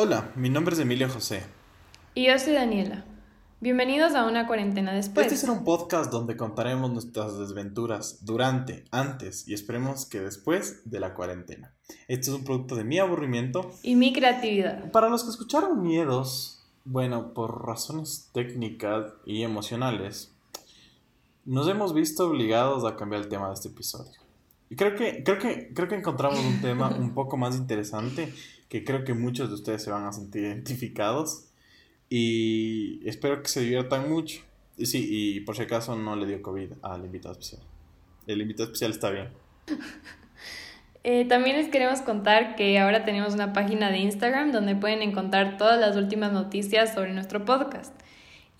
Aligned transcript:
Hola, 0.00 0.30
mi 0.36 0.48
nombre 0.48 0.76
es 0.76 0.80
Emilio 0.80 1.08
José. 1.08 1.42
Y 2.14 2.28
yo 2.28 2.38
soy 2.38 2.52
Daniela. 2.52 3.04
Bienvenidos 3.58 4.14
a 4.14 4.26
una 4.26 4.46
cuarentena 4.46 4.92
después. 4.92 5.26
Este 5.26 5.36
será 5.36 5.54
un 5.54 5.64
podcast 5.64 6.12
donde 6.12 6.36
contaremos 6.36 6.92
nuestras 6.92 7.36
desventuras 7.36 8.24
durante, 8.24 8.84
antes 8.92 9.48
y 9.48 9.54
esperemos 9.54 10.06
que 10.06 10.20
después 10.20 10.88
de 10.88 11.00
la 11.00 11.14
cuarentena. 11.14 11.74
Este 12.06 12.30
es 12.30 12.36
un 12.36 12.44
producto 12.44 12.76
de 12.76 12.84
mi 12.84 13.00
aburrimiento. 13.00 13.72
Y 13.82 13.96
mi 13.96 14.12
creatividad. 14.12 14.88
Para 14.92 15.08
los 15.08 15.24
que 15.24 15.30
escucharon 15.30 15.82
miedos, 15.82 16.64
bueno, 16.84 17.34
por 17.34 17.66
razones 17.66 18.30
técnicas 18.32 19.14
y 19.26 19.42
emocionales, 19.42 20.32
nos 21.44 21.66
hemos 21.66 21.92
visto 21.92 22.28
obligados 22.28 22.84
a 22.84 22.94
cambiar 22.94 23.22
el 23.22 23.28
tema 23.28 23.48
de 23.48 23.54
este 23.54 23.66
episodio. 23.66 24.12
Y 24.70 24.76
creo 24.76 24.94
que, 24.94 25.24
creo 25.24 25.40
que, 25.40 25.72
creo 25.74 25.88
que 25.88 25.96
encontramos 25.96 26.38
un 26.38 26.60
tema 26.60 26.88
un 27.00 27.14
poco 27.14 27.36
más 27.36 27.56
interesante 27.56 28.32
que 28.68 28.84
creo 28.84 29.04
que 29.04 29.14
muchos 29.14 29.48
de 29.48 29.54
ustedes 29.54 29.82
se 29.82 29.90
van 29.90 30.04
a 30.04 30.12
sentir 30.12 30.44
identificados. 30.44 31.48
Y 32.08 33.06
espero 33.08 33.42
que 33.42 33.48
se 33.48 33.60
diviertan 33.60 34.08
mucho. 34.08 34.40
Y 34.76 34.86
sí, 34.86 35.06
y 35.10 35.40
por 35.40 35.56
si 35.56 35.62
acaso 35.62 35.96
no 35.96 36.16
le 36.16 36.26
dio 36.26 36.40
COVID 36.40 36.72
al 36.82 37.04
invitado 37.04 37.32
especial. 37.32 37.62
El 38.26 38.40
invitado 38.40 38.64
especial 38.64 38.90
está 38.92 39.10
bien. 39.10 39.28
Eh, 41.04 41.24
también 41.26 41.56
les 41.56 41.68
queremos 41.68 42.02
contar 42.02 42.56
que 42.56 42.78
ahora 42.78 43.04
tenemos 43.04 43.32
una 43.32 43.52
página 43.52 43.90
de 43.90 43.98
Instagram 43.98 44.50
donde 44.50 44.74
pueden 44.74 45.00
encontrar 45.00 45.56
todas 45.56 45.80
las 45.80 45.96
últimas 45.96 46.32
noticias 46.32 46.92
sobre 46.92 47.14
nuestro 47.14 47.46
podcast. 47.46 47.98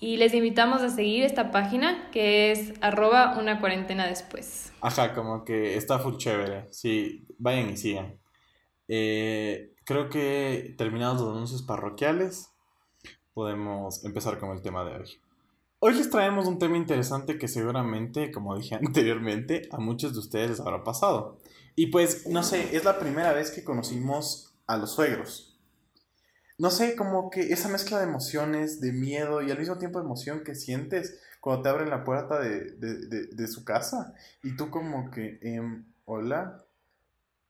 Y 0.01 0.17
les 0.17 0.33
invitamos 0.33 0.81
a 0.81 0.89
seguir 0.89 1.25
esta 1.25 1.51
página 1.51 2.09
que 2.11 2.53
es 2.53 2.73
arroba 2.81 3.37
una 3.39 3.61
cuarentena 3.61 4.07
después. 4.07 4.73
Ajá, 4.81 5.13
como 5.13 5.45
que 5.45 5.77
está 5.77 5.99
full 5.99 6.17
chévere. 6.17 6.69
Sí, 6.71 7.27
vayan 7.39 7.71
y 7.71 7.77
sigan. 7.77 8.15
Eh, 8.89 9.75
creo 9.85 10.09
que 10.09 10.75
terminados 10.77 11.21
los 11.21 11.35
anuncios 11.35 11.63
parroquiales, 11.63 12.51
podemos 13.35 14.05
empezar 14.05 14.39
con 14.39 14.51
el 14.51 14.63
tema 14.63 14.85
de 14.85 14.97
hoy. 14.97 15.21
Hoy 15.81 15.95
les 15.95 16.11
traemos 16.11 16.47
un 16.49 16.59
tema 16.59 16.77
interesante 16.77 17.39
que 17.39 17.47
seguramente, 17.47 18.33
como 18.33 18.57
dije 18.57 18.75
anteriormente, 18.85 19.69
a 19.71 19.79
muchos 19.79 20.13
de 20.13 20.19
ustedes 20.19 20.51
les 20.51 20.61
habrá 20.61 20.83
pasado. 20.83 21.39
Y 21.77 21.87
pues, 21.87 22.27
no 22.27 22.43
sé, 22.43 22.77
es 22.77 22.85
la 22.85 22.99
primera 22.99 23.33
vez 23.33 23.53
que 23.53 23.63
conocimos 23.63 24.53
a 24.67 24.77
los 24.77 24.91
suegros. 24.93 25.57
No 26.59 26.71
sé, 26.71 26.97
como 26.97 27.31
que 27.31 27.53
esa 27.53 27.69
mezcla 27.69 27.99
de 27.99 28.05
emociones, 28.05 28.81
de 28.81 28.93
miedo 28.93 29.43
y 29.43 29.53
al 29.53 29.59
mismo 29.61 29.79
tiempo 29.79 30.01
de 30.01 30.07
emoción 30.07 30.43
que 30.43 30.57
sientes 30.57 31.21
cuando 31.41 31.63
te 31.63 31.69
abren 31.69 31.91
la 31.91 32.03
puerta 32.03 32.41
de, 32.41 32.73
de, 32.73 33.27
de, 33.29 33.47
su 33.47 33.65
casa 33.65 34.13
y 34.43 34.57
tú 34.57 34.71
como 34.71 35.13
que, 35.13 35.39
em, 35.41 35.87
hola, 36.05 36.65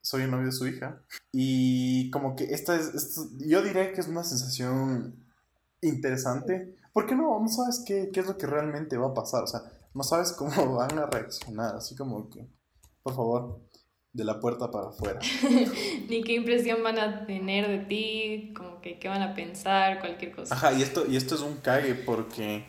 soy 0.01 0.23
el 0.23 0.31
novio 0.31 0.47
de 0.47 0.53
su 0.53 0.67
hija. 0.67 1.03
Y 1.33 2.11
como 2.11 2.37
que 2.37 2.45
esta 2.45 2.77
es, 2.77 3.19
yo 3.39 3.63
diré 3.63 3.93
que 3.93 4.01
es 4.01 4.09
una 4.09 4.25
sensación 4.25 5.25
interesante, 5.81 6.77
porque 6.93 7.15
no, 7.15 7.39
no 7.41 7.49
sabes 7.49 7.83
qué, 7.87 8.11
qué 8.13 8.21
es 8.21 8.27
lo 8.27 8.37
que 8.37 8.47
realmente 8.47 8.97
va 8.97 9.09
a 9.09 9.15
pasar, 9.15 9.45
o 9.45 9.47
sea, 9.47 9.63
no 9.95 10.03
sabes 10.03 10.33
cómo 10.33 10.75
van 10.77 10.99
a 10.99 11.07
reaccionar, 11.07 11.77
así 11.77 11.95
como 11.95 12.29
que, 12.31 12.49
por 13.03 13.15
favor, 13.15 13.61
de 14.13 14.25
la 14.25 14.41
puerta 14.41 14.71
para 14.71 14.89
afuera. 14.89 15.21
Ni 16.09 16.23
qué 16.25 16.35
impresión 16.35 16.83
van 16.83 16.99
a 16.99 17.27
tener 17.27 17.69
de 17.69 17.79
ti, 17.87 18.53
como 18.57 18.81
que 18.81 18.99
qué 18.99 19.09
van 19.09 19.23
a 19.23 19.35
pensar, 19.35 20.01
cualquier 20.01 20.35
cosa. 20.35 20.55
Ajá, 20.55 20.73
y 20.73 20.83
esto, 20.83 21.07
y 21.07 21.17
esto 21.17 21.35
es 21.35 21.41
un 21.41 21.57
cague 21.57 21.95
porque 21.95 22.65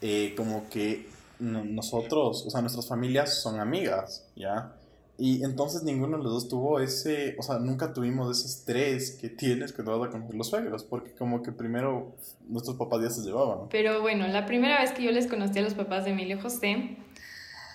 eh, 0.00 0.34
como 0.36 0.68
que 0.68 1.08
nosotros, 1.38 2.44
o 2.46 2.50
sea, 2.50 2.60
nuestras 2.60 2.86
familias 2.86 3.40
son 3.40 3.60
amigas, 3.60 4.30
¿ya? 4.36 4.76
Y 5.20 5.44
entonces 5.44 5.82
ninguno 5.82 6.16
de 6.16 6.24
los 6.24 6.32
dos 6.32 6.48
tuvo 6.48 6.80
ese, 6.80 7.36
o 7.38 7.42
sea, 7.42 7.58
nunca 7.58 7.92
tuvimos 7.92 8.38
ese 8.38 8.48
estrés 8.48 9.18
que 9.20 9.28
tienes 9.28 9.70
que 9.70 9.82
vas 9.82 10.08
a 10.08 10.10
conocer 10.10 10.34
los 10.34 10.48
suegros, 10.48 10.82
porque 10.82 11.12
como 11.12 11.42
que 11.42 11.52
primero 11.52 12.16
nuestros 12.48 12.78
papás 12.78 13.02
ya 13.02 13.10
se 13.10 13.20
llevaban. 13.20 13.68
Pero 13.68 14.00
bueno, 14.00 14.26
la 14.28 14.46
primera 14.46 14.80
vez 14.80 14.92
que 14.92 15.02
yo 15.02 15.12
les 15.12 15.26
conocí 15.26 15.58
a 15.58 15.62
los 15.62 15.74
papás 15.74 16.06
de 16.06 16.12
Emilio 16.12 16.40
José, 16.40 16.96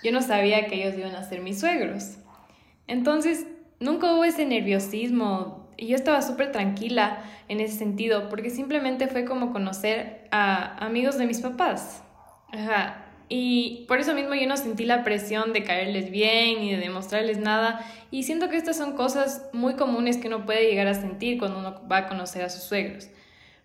yo 0.03 0.11
no 0.11 0.23
sabía 0.23 0.65
que 0.65 0.83
ellos 0.83 0.97
iban 0.97 1.15
a 1.15 1.23
ser 1.29 1.43
mis 1.43 1.59
suegros. 1.59 2.17
Entonces, 2.87 3.45
nunca 3.79 4.11
hubo 4.11 4.23
ese 4.23 4.47
nerviosismo 4.47 5.69
y 5.77 5.85
yo 5.85 5.95
estaba 5.95 6.23
súper 6.23 6.51
tranquila 6.51 7.23
en 7.47 7.59
ese 7.59 7.77
sentido, 7.77 8.27
porque 8.27 8.49
simplemente 8.49 9.07
fue 9.07 9.23
como 9.23 9.53
conocer 9.53 10.27
a 10.31 10.83
amigos 10.83 11.19
de 11.19 11.27
mis 11.27 11.41
papás. 11.41 12.01
Ajá, 12.51 13.04
y 13.27 13.85
por 13.87 13.99
eso 13.99 14.13
mismo 14.13 14.35
yo 14.35 14.47
no 14.47 14.55
sentí 14.55 14.85
la 14.85 15.03
presión 15.03 15.51
de 15.51 15.63
caerles 15.63 16.11
bien 16.11 16.61
y 16.61 16.71
de 16.71 16.77
demostrarles 16.77 17.39
nada. 17.39 17.83
Y 18.11 18.23
siento 18.23 18.49
que 18.49 18.57
estas 18.57 18.77
son 18.77 18.95
cosas 18.95 19.49
muy 19.51 19.75
comunes 19.75 20.17
que 20.17 20.27
uno 20.27 20.45
puede 20.45 20.69
llegar 20.69 20.87
a 20.87 20.93
sentir 20.93 21.39
cuando 21.39 21.59
uno 21.59 21.81
va 21.91 21.97
a 21.97 22.07
conocer 22.07 22.43
a 22.43 22.49
sus 22.49 22.63
suegros. 22.63 23.09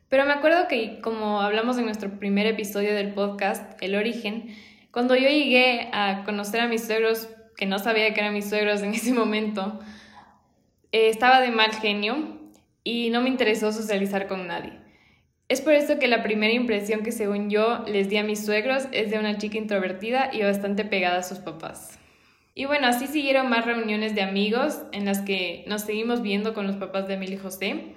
Pero 0.08 0.24
me 0.24 0.32
acuerdo 0.32 0.66
que, 0.66 1.00
como 1.00 1.40
hablamos 1.40 1.78
en 1.78 1.84
nuestro 1.84 2.18
primer 2.18 2.46
episodio 2.46 2.94
del 2.94 3.12
podcast, 3.12 3.80
El 3.82 3.94
Origen, 3.94 4.56
cuando 4.90 5.14
yo 5.14 5.28
llegué 5.28 5.88
a 5.92 6.24
conocer 6.24 6.60
a 6.60 6.66
mis 6.66 6.84
suegros, 6.84 7.28
que 7.56 7.66
no 7.66 7.78
sabía 7.78 8.12
que 8.14 8.20
eran 8.20 8.34
mis 8.34 8.48
suegros 8.48 8.82
en 8.82 8.94
ese 8.94 9.12
momento, 9.12 9.78
eh, 10.90 11.08
estaba 11.10 11.40
de 11.40 11.50
mal 11.50 11.72
genio 11.72 12.40
y 12.82 13.10
no 13.10 13.20
me 13.20 13.28
interesó 13.28 13.72
socializar 13.72 14.26
con 14.26 14.46
nadie. 14.46 14.79
Es 15.50 15.60
por 15.60 15.72
eso 15.72 15.98
que 15.98 16.06
la 16.06 16.22
primera 16.22 16.52
impresión 16.52 17.02
que 17.02 17.10
según 17.10 17.50
yo 17.50 17.80
les 17.88 18.08
di 18.08 18.16
a 18.18 18.22
mis 18.22 18.46
suegros 18.46 18.84
es 18.92 19.10
de 19.10 19.18
una 19.18 19.36
chica 19.36 19.58
introvertida 19.58 20.30
y 20.32 20.44
bastante 20.44 20.84
pegada 20.84 21.18
a 21.18 21.22
sus 21.24 21.38
papás. 21.38 21.98
Y 22.54 22.66
bueno, 22.66 22.86
así 22.86 23.08
siguieron 23.08 23.50
más 23.50 23.66
reuniones 23.66 24.14
de 24.14 24.22
amigos 24.22 24.82
en 24.92 25.06
las 25.06 25.22
que 25.22 25.64
nos 25.66 25.82
seguimos 25.82 26.22
viendo 26.22 26.54
con 26.54 26.68
los 26.68 26.76
papás 26.76 27.08
de 27.08 27.14
Emilio 27.14 27.34
y 27.34 27.40
José. 27.40 27.96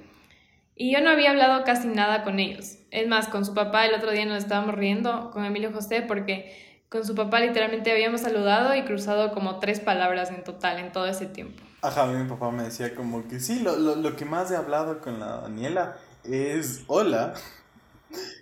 Y 0.75 0.91
yo 0.91 1.01
no 1.01 1.11
había 1.11 1.29
hablado 1.29 1.63
casi 1.63 1.87
nada 1.89 2.23
con 2.23 2.39
ellos. 2.39 2.79
Es 2.89 3.07
más, 3.07 3.27
con 3.27 3.45
su 3.45 3.53
papá 3.53 3.85
el 3.85 3.93
otro 3.93 4.09
día 4.09 4.25
nos 4.25 4.39
estábamos 4.39 4.73
riendo 4.73 5.29
con 5.29 5.45
Emilio 5.45 5.71
José 5.71 6.01
porque 6.01 6.81
con 6.89 7.05
su 7.05 7.13
papá 7.13 7.39
literalmente 7.39 7.91
habíamos 7.91 8.21
saludado 8.21 8.73
y 8.73 8.81
cruzado 8.81 9.31
como 9.31 9.59
tres 9.59 9.79
palabras 9.79 10.31
en 10.31 10.43
total 10.43 10.79
en 10.79 10.91
todo 10.91 11.05
ese 11.05 11.27
tiempo. 11.27 11.61
Ajá, 11.83 12.03
a 12.03 12.07
mí 12.07 12.17
mi 12.17 12.27
papá 12.27 12.49
me 12.49 12.63
decía 12.63 12.95
como 12.95 13.27
que 13.27 13.39
sí, 13.39 13.59
lo, 13.59 13.75
lo, 13.75 13.95
lo 13.95 14.15
que 14.15 14.25
más 14.25 14.49
he 14.49 14.55
hablado 14.55 15.01
con 15.01 15.19
la 15.19 15.41
Daniela 15.41 15.97
es 16.23 16.83
hola. 16.87 17.33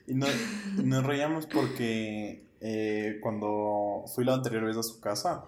Y 0.08 0.14
nos 0.14 1.06
reíamos 1.06 1.46
porque 1.46 2.44
eh, 2.60 3.20
cuando 3.22 4.06
fui 4.14 4.26
la 4.26 4.34
anterior 4.34 4.66
vez 4.66 4.78
a 4.78 4.84
su 4.84 5.00
casa, 5.00 5.46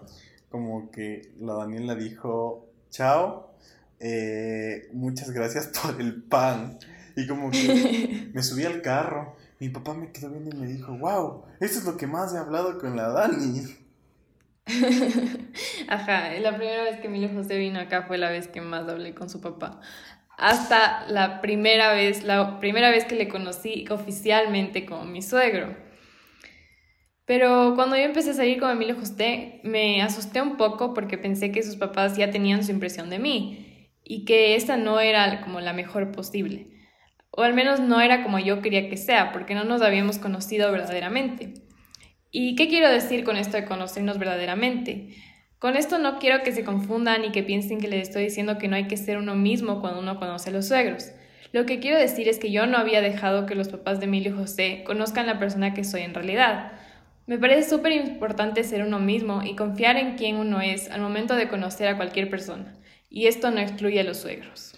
como 0.50 0.90
que 0.90 1.32
la 1.38 1.54
Daniela 1.54 1.94
dijo, 1.94 2.66
chao, 2.90 3.54
eh, 4.00 4.88
muchas 4.92 5.30
gracias 5.30 5.68
por 5.82 6.00
el 6.00 6.22
pan. 6.22 6.78
Y 7.16 7.26
como 7.26 7.50
que 7.50 8.30
me 8.32 8.42
subí 8.42 8.64
al 8.64 8.82
carro, 8.82 9.36
mi 9.60 9.68
papá 9.68 9.94
me 9.94 10.10
quedó 10.10 10.30
viendo 10.30 10.56
y 10.56 10.58
me 10.58 10.66
dijo, 10.66 10.96
wow, 10.96 11.44
esto 11.60 11.78
es 11.78 11.84
lo 11.84 11.96
que 11.96 12.06
más 12.06 12.34
he 12.34 12.38
hablado 12.38 12.78
con 12.78 12.96
la 12.96 13.08
Dani. 13.08 13.62
Ajá, 15.88 16.32
la 16.40 16.56
primera 16.56 16.84
vez 16.84 16.98
que 17.00 17.06
Emilio 17.06 17.28
José 17.34 17.58
vino 17.58 17.78
acá 17.78 18.04
fue 18.04 18.16
la 18.16 18.30
vez 18.30 18.48
que 18.48 18.62
más 18.62 18.88
hablé 18.88 19.14
con 19.14 19.28
su 19.28 19.40
papá 19.42 19.80
hasta 20.36 21.06
la 21.08 21.40
primera 21.40 21.92
vez, 21.92 22.24
la 22.24 22.58
primera 22.60 22.90
vez 22.90 23.04
que 23.04 23.14
le 23.14 23.28
conocí 23.28 23.86
oficialmente 23.90 24.84
como 24.84 25.04
mi 25.04 25.22
suegro. 25.22 25.76
Pero 27.26 27.72
cuando 27.74 27.96
yo 27.96 28.02
empecé 28.02 28.30
a 28.30 28.34
salir 28.34 28.60
con 28.60 28.70
Emilio 28.70 28.96
José, 28.96 29.60
me 29.62 30.02
asusté 30.02 30.42
un 30.42 30.56
poco 30.56 30.92
porque 30.92 31.16
pensé 31.16 31.52
que 31.52 31.62
sus 31.62 31.76
papás 31.76 32.16
ya 32.16 32.30
tenían 32.30 32.64
su 32.64 32.70
impresión 32.70 33.08
de 33.08 33.18
mí 33.18 33.88
y 34.04 34.26
que 34.26 34.56
esta 34.56 34.76
no 34.76 35.00
era 35.00 35.40
como 35.40 35.60
la 35.60 35.72
mejor 35.72 36.12
posible. 36.12 36.68
O 37.30 37.42
al 37.42 37.54
menos 37.54 37.80
no 37.80 38.00
era 38.00 38.22
como 38.22 38.38
yo 38.38 38.60
quería 38.60 38.88
que 38.88 38.96
sea, 38.96 39.32
porque 39.32 39.54
no 39.54 39.64
nos 39.64 39.82
habíamos 39.82 40.18
conocido 40.18 40.70
verdaderamente. 40.70 41.54
¿Y 42.30 42.56
qué 42.56 42.68
quiero 42.68 42.90
decir 42.90 43.24
con 43.24 43.36
esto 43.36 43.56
de 43.56 43.64
conocernos 43.64 44.18
verdaderamente? 44.18 45.16
Con 45.64 45.76
esto 45.76 45.98
no 45.98 46.18
quiero 46.18 46.42
que 46.42 46.52
se 46.52 46.62
confundan 46.62 47.24
y 47.24 47.32
que 47.32 47.42
piensen 47.42 47.80
que 47.80 47.88
les 47.88 48.08
estoy 48.08 48.24
diciendo 48.24 48.58
que 48.58 48.68
no 48.68 48.76
hay 48.76 48.86
que 48.86 48.98
ser 48.98 49.16
uno 49.16 49.34
mismo 49.34 49.80
cuando 49.80 50.00
uno 50.00 50.18
conoce 50.18 50.50
a 50.50 50.52
los 50.52 50.68
suegros. 50.68 51.10
Lo 51.52 51.64
que 51.64 51.80
quiero 51.80 51.96
decir 51.96 52.28
es 52.28 52.38
que 52.38 52.52
yo 52.52 52.66
no 52.66 52.76
había 52.76 53.00
dejado 53.00 53.46
que 53.46 53.54
los 53.54 53.68
papás 53.68 53.98
de 53.98 54.04
Emilio 54.04 54.34
y 54.34 54.36
José 54.36 54.84
conozcan 54.84 55.26
la 55.26 55.38
persona 55.38 55.72
que 55.72 55.82
soy 55.82 56.02
en 56.02 56.12
realidad. 56.12 56.72
Me 57.26 57.38
parece 57.38 57.70
súper 57.70 57.92
importante 57.92 58.62
ser 58.62 58.82
uno 58.82 58.98
mismo 58.98 59.42
y 59.42 59.56
confiar 59.56 59.96
en 59.96 60.18
quién 60.18 60.36
uno 60.36 60.60
es 60.60 60.90
al 60.90 61.00
momento 61.00 61.34
de 61.34 61.48
conocer 61.48 61.88
a 61.88 61.96
cualquier 61.96 62.28
persona. 62.28 62.78
Y 63.08 63.26
esto 63.26 63.50
no 63.50 63.60
excluye 63.60 64.00
a 64.00 64.04
los 64.04 64.18
suegros. 64.18 64.74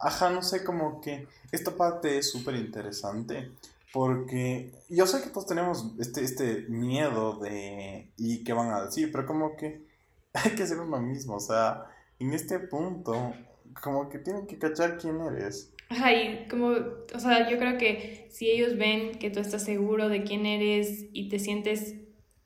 Ajá, 0.00 0.30
no 0.30 0.42
sé, 0.42 0.64
como 0.64 1.00
que 1.00 1.28
esta 1.52 1.76
parte 1.76 2.18
es 2.18 2.32
súper 2.32 2.56
interesante. 2.56 3.52
Porque 3.92 4.72
yo 4.88 5.06
sé 5.06 5.22
que 5.22 5.30
todos 5.30 5.46
tenemos 5.46 5.94
este, 6.00 6.24
este 6.24 6.66
miedo 6.68 7.38
de... 7.38 8.10
¿Y 8.16 8.42
qué 8.42 8.52
van 8.52 8.72
a 8.72 8.84
decir? 8.84 9.12
Pero 9.12 9.26
como 9.26 9.56
que 9.56 9.93
hay 10.34 10.52
que 10.54 10.66
ser 10.66 10.80
uno 10.80 11.00
mismo, 11.00 11.36
o 11.36 11.40
sea, 11.40 11.86
en 12.18 12.32
este 12.32 12.58
punto, 12.60 13.34
como 13.82 14.08
que 14.08 14.18
tienen 14.18 14.46
que 14.46 14.58
cachar 14.58 14.98
quién 14.98 15.20
eres. 15.20 15.72
Ajá, 15.90 16.12
y 16.12 16.48
como, 16.48 16.68
o 17.14 17.20
sea, 17.20 17.48
yo 17.48 17.58
creo 17.58 17.78
que 17.78 18.28
si 18.30 18.50
ellos 18.50 18.76
ven 18.78 19.18
que 19.18 19.30
tú 19.30 19.40
estás 19.40 19.64
seguro 19.64 20.08
de 20.08 20.24
quién 20.24 20.46
eres 20.46 21.06
y 21.12 21.28
te 21.28 21.38
sientes, 21.38 21.96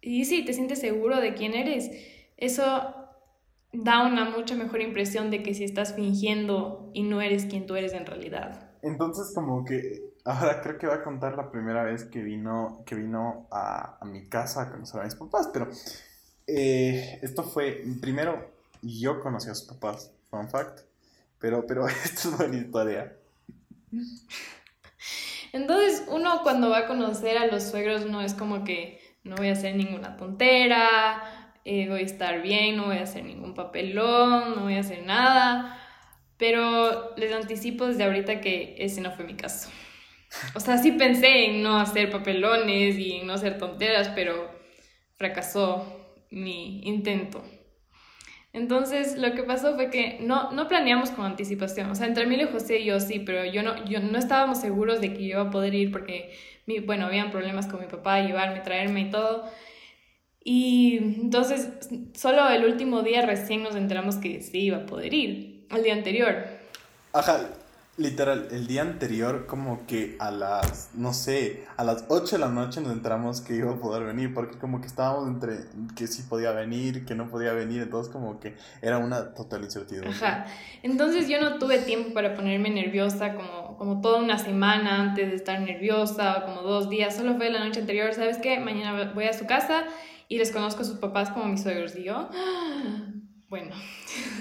y 0.00 0.24
sí, 0.26 0.44
te 0.44 0.52
sientes 0.52 0.80
seguro 0.80 1.20
de 1.20 1.34
quién 1.34 1.54
eres, 1.54 1.90
eso 2.36 2.94
da 3.72 4.06
una 4.06 4.30
mucha 4.30 4.54
mejor 4.56 4.80
impresión 4.82 5.30
de 5.30 5.42
que 5.42 5.54
si 5.54 5.64
estás 5.64 5.94
fingiendo 5.94 6.90
y 6.94 7.02
no 7.04 7.20
eres 7.22 7.46
quien 7.46 7.66
tú 7.66 7.76
eres 7.76 7.92
en 7.94 8.06
realidad. 8.06 8.70
entonces 8.82 9.32
como 9.34 9.64
que 9.64 10.12
ahora 10.24 10.60
creo 10.60 10.78
que 10.78 10.86
va 10.86 10.96
a 10.96 11.02
contar 11.02 11.36
la 11.36 11.50
primera 11.50 11.84
vez 11.84 12.04
que 12.04 12.22
vino, 12.22 12.82
que 12.86 12.94
vino 12.94 13.48
a, 13.50 13.98
a 14.00 14.04
mi 14.04 14.28
casa 14.28 14.62
a 14.62 14.70
conocer 14.70 15.00
a 15.00 15.04
mis 15.04 15.14
papás, 15.16 15.50
pero 15.52 15.68
eh, 16.48 17.18
esto 17.22 17.44
fue, 17.44 17.84
primero, 18.00 18.50
yo 18.82 19.20
conocí 19.20 19.50
a 19.50 19.54
sus 19.54 19.68
papás, 19.68 20.12
fun 20.30 20.48
fact, 20.48 20.80
pero, 21.38 21.66
pero 21.66 21.86
esto 22.04 22.30
es 22.30 22.36
buena 22.38 22.56
historia. 22.56 23.16
Entonces, 25.52 26.04
uno 26.08 26.42
cuando 26.42 26.70
va 26.70 26.78
a 26.78 26.86
conocer 26.86 27.36
a 27.38 27.46
los 27.46 27.64
suegros, 27.64 28.06
no 28.06 28.22
es 28.22 28.34
como 28.34 28.64
que 28.64 29.00
no 29.24 29.36
voy 29.36 29.48
a 29.48 29.52
hacer 29.52 29.76
ninguna 29.76 30.16
tontera, 30.16 31.52
eh, 31.64 31.86
voy 31.88 32.00
a 32.00 32.04
estar 32.04 32.40
bien, 32.42 32.76
no 32.76 32.86
voy 32.86 32.98
a 32.98 33.02
hacer 33.02 33.24
ningún 33.24 33.54
papelón, 33.54 34.56
no 34.56 34.62
voy 34.62 34.76
a 34.76 34.80
hacer 34.80 35.04
nada. 35.04 35.78
Pero 36.38 37.14
les 37.16 37.32
anticipo 37.32 37.86
desde 37.86 38.04
ahorita 38.04 38.40
que 38.40 38.76
ese 38.78 39.00
no 39.00 39.12
fue 39.12 39.24
mi 39.24 39.34
caso. 39.34 39.70
O 40.54 40.60
sea, 40.60 40.78
sí 40.78 40.92
pensé 40.92 41.46
en 41.46 41.62
no 41.62 41.78
hacer 41.78 42.10
papelones 42.10 42.96
y 42.98 43.16
en 43.16 43.26
no 43.26 43.34
hacer 43.34 43.58
tonteras, 43.58 44.08
pero 44.10 44.50
fracasó 45.16 45.97
mi 46.30 46.80
intento. 46.84 47.42
Entonces, 48.52 49.18
lo 49.18 49.34
que 49.34 49.42
pasó 49.42 49.74
fue 49.74 49.90
que 49.90 50.18
no, 50.20 50.50
no 50.52 50.68
planeamos 50.68 51.10
con 51.10 51.26
anticipación. 51.26 51.90
O 51.90 51.94
sea, 51.94 52.06
entre 52.06 52.24
Emilio, 52.24 52.48
José 52.50 52.80
y 52.80 52.86
yo 52.86 52.98
sí, 52.98 53.20
pero 53.20 53.44
yo 53.44 53.62
no, 53.62 53.84
yo 53.84 54.00
no 54.00 54.18
estábamos 54.18 54.60
seguros 54.60 55.00
de 55.00 55.12
que 55.12 55.20
yo 55.20 55.38
iba 55.38 55.42
a 55.42 55.50
poder 55.50 55.74
ir 55.74 55.92
porque, 55.92 56.32
mi, 56.66 56.80
bueno, 56.80 57.06
habían 57.06 57.30
problemas 57.30 57.66
con 57.66 57.80
mi 57.80 57.86
papá, 57.86 58.20
llevarme, 58.20 58.60
traerme 58.60 59.02
y 59.02 59.10
todo. 59.10 59.48
Y 60.42 60.96
entonces, 60.96 61.68
solo 62.14 62.48
el 62.48 62.64
último 62.64 63.02
día 63.02 63.24
recién 63.26 63.62
nos 63.62 63.76
enteramos 63.76 64.16
que 64.16 64.40
sí 64.40 64.60
iba 64.60 64.78
a 64.78 64.86
poder 64.86 65.12
ir, 65.12 65.66
el 65.70 65.82
día 65.82 65.92
anterior. 65.92 66.46
Ajá, 67.12 67.50
Literal, 67.98 68.46
el 68.52 68.68
día 68.68 68.82
anterior, 68.82 69.46
como 69.46 69.84
que 69.88 70.14
a 70.20 70.30
las, 70.30 70.90
no 70.94 71.12
sé, 71.12 71.66
a 71.76 71.82
las 71.82 72.04
8 72.06 72.36
de 72.36 72.38
la 72.38 72.48
noche 72.48 72.80
nos 72.80 72.92
enteramos 72.92 73.40
que 73.40 73.56
iba 73.56 73.72
a 73.72 73.80
poder 73.80 74.04
venir, 74.04 74.32
porque 74.32 74.56
como 74.56 74.80
que 74.80 74.86
estábamos 74.86 75.26
entre 75.26 75.64
que 75.96 76.06
sí 76.06 76.22
podía 76.22 76.52
venir, 76.52 77.04
que 77.04 77.16
no 77.16 77.28
podía 77.28 77.52
venir, 77.54 77.82
entonces 77.82 78.12
como 78.12 78.38
que 78.38 78.54
era 78.82 78.98
una 78.98 79.34
total 79.34 79.64
incertidumbre. 79.64 80.10
Ajá, 80.10 80.46
entonces 80.84 81.28
yo 81.28 81.40
no 81.40 81.58
tuve 81.58 81.78
tiempo 81.78 82.14
para 82.14 82.36
ponerme 82.36 82.70
nerviosa 82.70 83.34
como, 83.34 83.76
como 83.76 84.00
toda 84.00 84.20
una 84.20 84.38
semana 84.38 85.02
antes 85.02 85.30
de 85.30 85.34
estar 85.34 85.60
nerviosa, 85.60 86.44
como 86.44 86.62
dos 86.62 86.88
días, 86.88 87.16
solo 87.16 87.34
fue 87.34 87.50
la 87.50 87.64
noche 87.64 87.80
anterior, 87.80 88.14
¿sabes 88.14 88.38
qué? 88.38 88.60
Mañana 88.60 89.12
voy 89.12 89.24
a 89.24 89.32
su 89.32 89.44
casa 89.44 89.82
y 90.28 90.38
les 90.38 90.52
conozco 90.52 90.82
a 90.82 90.84
sus 90.84 90.98
papás 90.98 91.30
como 91.30 91.46
mis 91.46 91.64
suegros, 91.64 91.96
y 91.96 92.04
yo, 92.04 92.28
bueno, 93.48 93.74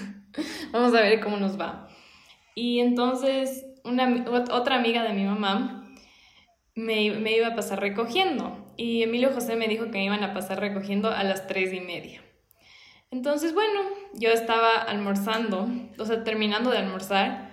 vamos 0.71 0.94
a 0.94 1.01
ver 1.01 1.19
cómo 1.21 1.38
nos 1.38 1.59
va. 1.59 1.88
Y 2.57 2.80
entonces 2.80 3.68
una, 3.83 4.25
otra 4.51 4.77
amiga 4.77 5.04
de 5.04 5.13
mi 5.13 5.25
mamá 5.25 5.88
me, 6.74 7.12
me, 7.12 7.38
iba 7.38 7.50
a 7.50 7.56
pasar 7.56 7.80
recogiendo 7.80 8.74
y 8.75 9.04
Emilio 9.04 9.31
José 9.31 9.56
me 9.56 9.68
dijo 9.68 9.86
que 9.86 10.00
me 10.00 10.06
iban 10.06 10.24
a 10.24 10.33
pasar 10.33 10.59
recogiendo 10.59 11.12
a 11.12 11.24
las 11.24 11.45
tres 11.45 11.71
y 11.71 11.81
media. 11.81 12.24
Entonces, 13.12 13.54
bueno, 13.54 13.81
yo 14.15 14.31
estaba 14.31 14.74
almorzando, 14.74 15.69
o 16.00 16.06
sea, 16.06 16.24
terminando 16.24 16.71
de 16.71 16.80
almorzar 16.80 17.51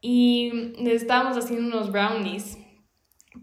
y 0.00 0.74
estábamos 0.86 1.36
haciendo 1.36 1.66
unos 1.66 1.90
brownies 1.90 2.56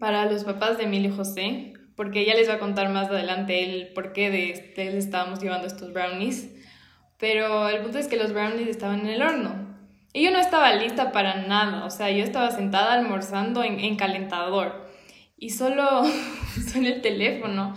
para 0.00 0.24
los 0.24 0.44
papás 0.44 0.78
de 0.78 0.84
Emilio 0.84 1.14
José, 1.14 1.74
porque 1.96 2.24
ya 2.24 2.32
les 2.32 2.48
va 2.48 2.54
a 2.54 2.58
contar 2.58 2.88
más 2.88 3.08
adelante 3.08 3.62
el 3.62 3.92
por 3.92 4.14
qué 4.14 4.30
de, 4.30 4.72
de 4.74 4.86
les 4.86 5.04
estábamos 5.04 5.38
llevando 5.42 5.66
estos 5.66 5.92
brownies. 5.92 6.50
Pero 7.18 7.68
el 7.68 7.82
punto 7.82 7.98
es 7.98 8.08
que 8.08 8.16
los 8.16 8.32
brownies 8.32 8.68
estaban 8.68 9.00
en 9.00 9.08
el 9.08 9.20
horno. 9.20 9.67
Y 10.12 10.24
yo 10.24 10.30
no 10.30 10.38
estaba 10.38 10.72
lista 10.74 11.12
para 11.12 11.42
nada, 11.46 11.84
o 11.84 11.90
sea, 11.90 12.10
yo 12.10 12.24
estaba 12.24 12.50
sentada 12.50 12.94
almorzando 12.94 13.62
en, 13.62 13.96
calentador 13.96 14.88
y 15.36 15.50
solo 15.50 16.02
suena 16.72 16.88
el 16.88 17.02
teléfono 17.02 17.74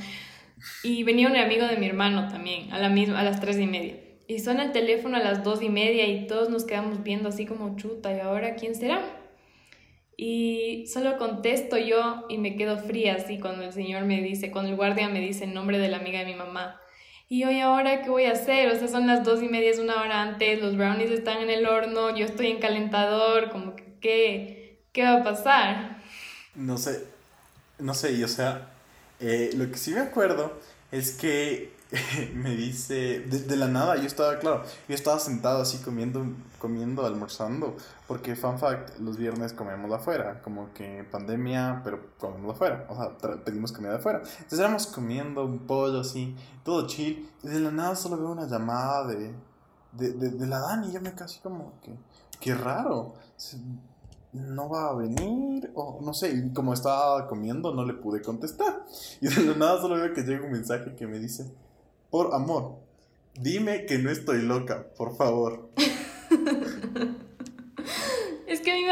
y 0.84 1.04
venía 1.04 1.28
un 1.28 1.36
amigo 1.36 1.66
de 1.66 1.78
mi 1.78 1.88
hermano 1.88 2.30
también 2.30 2.72
a, 2.72 2.80
la 2.80 2.90
misma, 2.90 3.20
a 3.20 3.24
las 3.24 3.42
tres 3.42 3.60
y 3.60 3.68
media. 3.68 3.96
Y 4.28 4.40
suena 4.40 4.64
el 4.64 4.72
teléfono 4.72 5.18
a 5.18 5.20
las 5.20 5.44
dos 5.44 5.62
y 5.62 5.70
media 5.70 6.08
y 6.08 6.26
todos 6.26 6.50
nos 6.50 6.64
quedamos 6.64 7.04
viendo 7.04 7.30
así 7.30 7.46
como 7.46 7.76
chuta, 7.76 8.16
¿y 8.16 8.22
ahora 8.22 8.56
quién 8.56 8.76
será? 8.76 9.02
Y 10.16 10.86
solo 10.88 11.18
contesto 11.18 11.78
yo 11.78 12.26
y 12.30 12.38
me 12.38 12.56
quedo 12.56 12.78
fría 12.78 13.16
así 13.16 13.40
cuando 13.40 13.64
el 13.64 13.74
señor 13.74 14.06
me 14.06 14.22
dice, 14.22 14.52
cuando 14.52 14.72
el 14.72 14.78
guardia 14.78 15.10
me 15.10 15.20
dice 15.20 15.44
el 15.44 15.54
nombre 15.54 15.80
de 15.80 15.90
la 15.90 15.98
amiga 15.98 16.20
de 16.20 16.26
mi 16.26 16.36
mamá. 16.36 16.81
Y 17.32 17.46
hoy 17.46 17.62
ahora, 17.62 18.02
¿qué 18.02 18.10
voy 18.10 18.26
a 18.26 18.34
hacer? 18.34 18.70
O 18.76 18.78
sea, 18.78 18.90
son 18.90 19.08
las 19.08 19.24
dos 19.24 19.42
y 19.42 19.48
media, 19.48 19.72
es 19.72 19.80
una 19.80 20.02
hora 20.02 20.22
antes, 20.22 20.62
los 20.62 20.76
brownies 20.76 21.12
están 21.12 21.38
en 21.38 21.50
el 21.50 21.66
horno, 21.66 22.14
yo 22.14 22.26
estoy 22.26 22.48
en 22.48 22.60
calentador, 22.60 23.50
como 23.52 23.74
que, 23.74 23.96
¿qué, 24.02 24.84
qué 24.92 25.04
va 25.06 25.22
a 25.22 25.24
pasar? 25.24 26.02
No 26.56 26.78
sé, 26.78 27.08
no 27.80 27.94
sé, 27.94 28.12
y 28.12 28.24
o 28.26 28.28
sea, 28.28 28.74
eh, 29.22 29.52
lo 29.56 29.72
que 29.72 29.78
sí 29.78 29.92
me 29.92 30.02
acuerdo 30.02 30.60
es 30.92 31.12
que 31.12 31.72
me 32.36 32.54
dice, 32.54 33.22
de, 33.22 33.56
la 33.56 33.70
nada, 33.70 33.96
yo 33.96 34.08
estaba, 34.08 34.38
claro, 34.40 34.66
yo 34.90 34.94
estaba 34.94 35.18
sentado 35.18 35.62
así 35.62 35.78
comiendo, 35.78 36.26
comiendo, 36.62 37.04
almorzando, 37.04 37.76
porque 38.08 38.36
fun 38.36 38.60
fact, 38.60 39.00
los 39.00 39.18
viernes 39.18 39.52
comemos 39.52 39.92
afuera, 39.92 40.44
como 40.44 40.72
que 40.74 41.04
pandemia, 41.12 41.82
pero 41.84 42.16
comemos 42.20 42.54
afuera, 42.54 42.86
o 42.88 42.96
sea, 42.96 43.18
pedimos 43.44 43.72
comida 43.72 43.96
afuera. 43.96 44.20
Entonces 44.20 44.60
éramos 44.60 44.86
comiendo 44.86 45.44
un 45.44 45.66
pollo 45.66 46.02
así, 46.02 46.36
todo 46.64 46.86
chill, 46.86 47.28
y 47.42 47.48
de 47.48 47.60
la 47.60 47.72
nada 47.72 47.96
solo 47.96 48.18
veo 48.18 48.32
una 48.32 48.48
llamada 48.48 49.08
de, 49.08 49.34
de, 49.94 50.12
de, 50.14 50.30
de 50.30 50.48
la 50.48 50.60
Dani, 50.60 50.90
y 50.90 50.92
yo 50.92 51.02
me 51.02 51.14
casi 51.16 51.40
como 51.40 51.74
que, 51.82 51.98
qué 52.40 52.54
raro, 52.54 53.16
no 54.34 54.70
va 54.70 54.90
a 54.90 54.94
venir, 54.94 55.72
o 55.74 56.00
no 56.04 56.14
sé, 56.14 56.32
y 56.32 56.54
como 56.54 56.76
estaba 56.76 57.28
comiendo 57.28 57.74
no 57.74 57.84
le 57.84 57.96
pude 57.96 58.22
contestar. 58.22 58.86
Y 59.20 59.28
de 59.28 59.46
la 59.46 59.56
nada 59.56 59.82
solo 59.82 59.96
veo 59.96 60.14
que 60.14 60.22
llega 60.22 60.46
un 60.46 60.52
mensaje 60.52 60.96
que 60.96 61.08
me 61.08 61.18
dice, 61.18 61.52
por 62.12 62.36
amor, 62.36 62.78
dime 63.34 63.88
que 63.88 63.98
no 63.98 64.12
estoy 64.12 64.44
loca, 64.44 64.86
por 64.96 65.18
favor. 65.18 65.72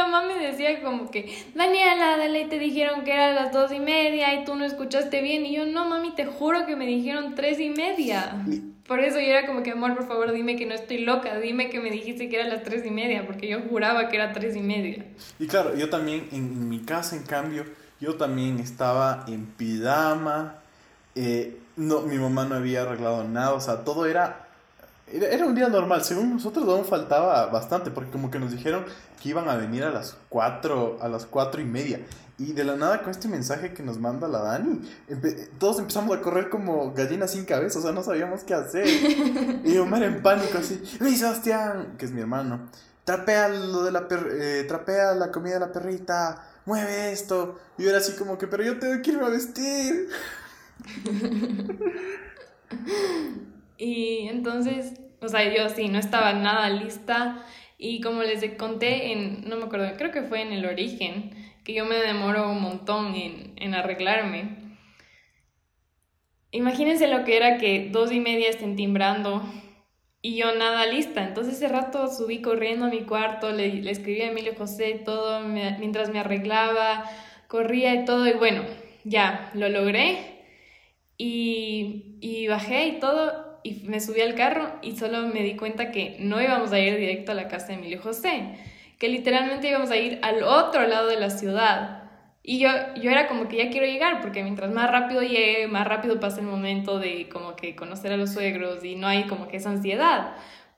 mamá 0.04 0.24
me 0.24 0.38
decía 0.38 0.82
como 0.82 1.12
que, 1.12 1.46
Daniela, 1.54 2.18
de 2.18 2.46
te 2.46 2.60
dijeron 2.60 3.04
que 3.04 3.14
era 3.14 3.34
las 3.34 3.52
dos 3.52 3.72
y 3.72 3.80
media 3.80 4.34
y 4.34 4.46
tú 4.46 4.56
no 4.56 4.66
escuchaste 4.66 5.22
bien. 5.22 5.46
Y 5.46 5.56
yo, 5.56 5.66
no, 5.66 5.88
mami, 5.88 6.12
te 6.12 6.26
juro 6.26 6.66
que 6.66 6.76
me 6.76 6.86
dijeron 6.86 7.36
tres 7.36 7.60
y 7.60 7.70
media. 7.70 8.44
Por 8.88 9.00
eso 9.00 9.20
yo 9.20 9.28
era 9.28 9.46
como 9.46 9.62
que, 9.62 9.72
amor, 9.72 9.96
por 9.96 10.08
favor, 10.08 10.32
dime 10.32 10.56
que 10.56 10.66
no 10.66 10.74
estoy 10.74 11.00
loca, 11.00 11.38
dime 11.40 11.70
que 11.70 11.80
me 11.80 11.92
dijiste 11.92 12.28
que 12.28 12.40
era 12.40 12.50
las 12.50 12.64
tres 12.64 12.84
y 12.86 12.90
media, 12.90 13.26
porque 13.28 13.48
yo 13.48 13.60
juraba 13.70 14.10
que 14.10 14.16
era 14.16 14.34
tres 14.34 14.56
y 14.56 14.62
media. 14.62 15.06
Y 15.38 15.46
claro, 15.46 15.76
yo 15.76 15.90
también, 15.90 16.28
en, 16.32 16.68
mi 16.68 16.80
casa, 16.80 17.16
en 17.16 17.24
cambio, 17.24 17.66
yo 18.00 18.16
también 18.16 18.60
estaba 18.60 19.26
en 19.28 19.46
pijama. 19.46 20.56
Eh, 21.14 21.56
no, 21.76 22.02
mi 22.02 22.18
mamá 22.18 22.46
no 22.46 22.56
había 22.56 22.82
arreglado 22.82 23.24
nada, 23.24 23.54
o 23.54 23.62
sea, 23.62 23.84
todo 23.84 24.06
era, 24.06 24.49
era, 25.12 25.46
un 25.46 25.56
día 25.56 25.70
normal. 25.70 26.04
Según 26.04 26.34
nosotros 26.34 26.68
aún 26.68 26.86
faltaba 26.86 27.46
bastante, 27.48 27.92
porque 27.92 28.12
como 28.12 28.30
que 28.30 28.40
nos 28.40 28.52
dijeron 28.52 28.86
que 29.22 29.30
iban 29.30 29.50
a 29.50 29.56
venir 29.56 29.84
a 29.84 29.92
las 29.92 30.16
4, 30.30 31.00
a 31.02 31.08
las 31.08 31.26
cuatro 31.26 31.62
y 31.62 31.66
media. 31.66 32.02
Y 32.38 32.54
de 32.54 32.64
la 32.64 32.78
nada 32.78 33.02
con 33.02 33.12
este 33.12 33.28
mensaje 33.28 33.74
que 33.74 33.84
nos 33.84 34.00
manda 34.00 34.28
la 34.30 34.40
Dani, 34.40 34.82
todos 35.58 35.80
empezamos 35.80 36.16
a 36.16 36.22
correr 36.22 36.50
como 36.50 36.94
gallinas 36.94 37.32
sin 37.32 37.44
cabeza, 37.44 37.80
o 37.80 37.82
sea, 37.82 37.92
no 37.92 38.02
sabíamos 38.02 38.46
qué 38.46 38.54
hacer. 38.54 38.88
y 39.66 39.76
era 39.76 40.06
en 40.06 40.22
pánico 40.22 40.58
así, 40.58 40.82
¡Hey, 41.02 41.18
Sebastián! 41.18 41.96
Que 41.98 42.06
es 42.06 42.12
mi 42.12 42.22
hermano. 42.22 42.70
Trapea 43.04 43.50
lo 43.50 43.84
de 43.84 43.92
la 43.92 44.08
eh, 44.10 44.64
trapea 44.70 45.16
la 45.16 45.32
comida 45.32 45.56
de 45.56 45.60
la 45.60 45.72
perrita, 45.74 46.42
mueve 46.66 47.12
esto. 47.12 47.60
Y 47.78 47.84
yo 47.84 47.90
era 47.90 47.98
así 47.98 48.14
como 48.14 48.38
que, 48.38 48.48
pero 48.48 48.64
yo 48.64 48.80
tengo 48.80 49.02
que 49.02 49.12
irme 49.12 49.26
a 49.26 49.30
vestir. 49.30 50.08
y 53.80 54.28
entonces, 54.28 55.00
o 55.22 55.30
sea, 55.30 55.52
yo 55.52 55.70
sí, 55.70 55.88
no 55.88 55.98
estaba 55.98 56.34
nada 56.34 56.70
lista. 56.70 57.46
Y 57.78 58.02
como 58.02 58.24
les 58.24 58.44
conté, 58.56 59.14
en, 59.14 59.48
no 59.48 59.56
me 59.56 59.64
acuerdo, 59.64 59.96
creo 59.98 60.12
que 60.12 60.24
fue 60.24 60.42
en 60.42 60.52
el 60.52 60.66
origen, 60.66 61.32
que 61.64 61.74
yo 61.74 61.86
me 61.86 61.96
demoro 61.96 62.52
un 62.52 62.62
montón 62.62 63.16
en, 63.16 63.54
en 63.56 63.74
arreglarme. 63.74 64.76
Imagínense 66.52 67.08
lo 67.08 67.24
que 67.24 67.38
era 67.38 67.58
que 67.58 67.90
dos 67.90 68.12
y 68.12 68.20
media 68.20 68.50
estén 68.50 68.76
timbrando 68.76 69.44
y 70.22 70.36
yo 70.36 70.54
nada 70.56 70.86
lista. 70.86 71.24
Entonces 71.24 71.56
ese 71.56 71.70
rato 71.70 72.08
subí 72.08 72.42
corriendo 72.42 72.88
a 72.88 72.90
mi 72.90 73.04
cuarto, 73.04 73.52
le, 73.52 73.72
le 73.76 73.92
escribí 73.92 74.22
a 74.22 74.32
Emilio 74.32 74.56
José 74.58 75.02
todo 75.06 75.42
mientras 75.42 76.10
me 76.10 76.20
arreglaba, 76.20 77.06
corría 77.48 77.96
y 77.96 78.04
todo. 78.04 78.28
Y 78.28 78.34
bueno, 78.34 78.64
ya, 79.06 79.52
lo 79.54 79.70
logré. 79.70 80.18
Y, 81.18 82.18
y 82.22 82.48
bajé 82.48 82.88
y 82.88 83.00
todo, 83.00 83.49
y 83.64 83.84
me 83.88 84.00
subí 84.00 84.22
al 84.22 84.36
carro 84.36 84.72
y 84.82 84.98
solo 84.98 85.28
me 85.28 85.44
di 85.44 85.56
cuenta 85.56 85.92
que 85.92 86.18
no 86.20 86.42
íbamos 86.42 86.72
a 86.72 86.80
ir 86.80 86.98
directo 86.98 87.32
a 87.32 87.36
la 87.36 87.48
casa 87.48 87.68
de 87.68 87.74
Emilio 87.76 88.02
José, 88.02 88.56
que 88.98 89.10
literalmente 89.10 89.70
íbamos 89.70 89.92
a 89.92 89.98
ir 89.98 90.20
al 90.22 90.44
otro 90.44 90.88
lado 90.88 91.08
de 91.08 91.20
la 91.20 91.30
ciudad. 91.30 92.04
Y 92.42 92.60
yo, 92.60 92.70
yo 92.96 93.12
era 93.12 93.28
como 93.28 93.48
que 93.48 93.58
ya 93.58 93.70
quiero 93.70 93.86
llegar, 93.86 94.22
porque 94.22 94.44
mientras 94.44 94.72
más 94.72 94.90
rápido 94.90 95.22
llegue, 95.22 95.68
más 95.68 95.88
rápido 95.88 96.20
pasa 96.20 96.40
el 96.40 96.48
momento 96.48 97.00
de 97.00 97.30
como 97.30 97.56
que 97.56 97.76
conocer 97.76 98.12
a 98.12 98.18
los 98.18 98.34
suegros 98.34 98.84
y 98.84 98.96
no 98.96 99.08
hay 99.08 99.28
como 99.28 99.48
que 99.48 99.58
esa 99.58 99.70
ansiedad. 99.70 100.36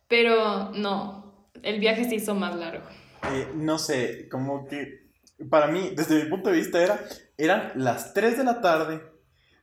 Pero 0.07 0.71
no, 0.71 1.47
el 1.63 1.79
viaje 1.79 2.05
se 2.05 2.15
hizo 2.15 2.35
más 2.35 2.55
largo. 2.55 2.85
Eh, 3.31 3.47
no 3.55 3.77
sé, 3.77 4.27
como 4.29 4.67
que 4.67 5.01
para 5.49 5.67
mí, 5.67 5.91
desde 5.95 6.23
mi 6.23 6.29
punto 6.29 6.49
de 6.49 6.57
vista, 6.57 6.83
era, 6.83 6.99
eran 7.37 7.71
las 7.75 8.13
3 8.13 8.37
de 8.37 8.43
la 8.43 8.61
tarde, 8.61 9.01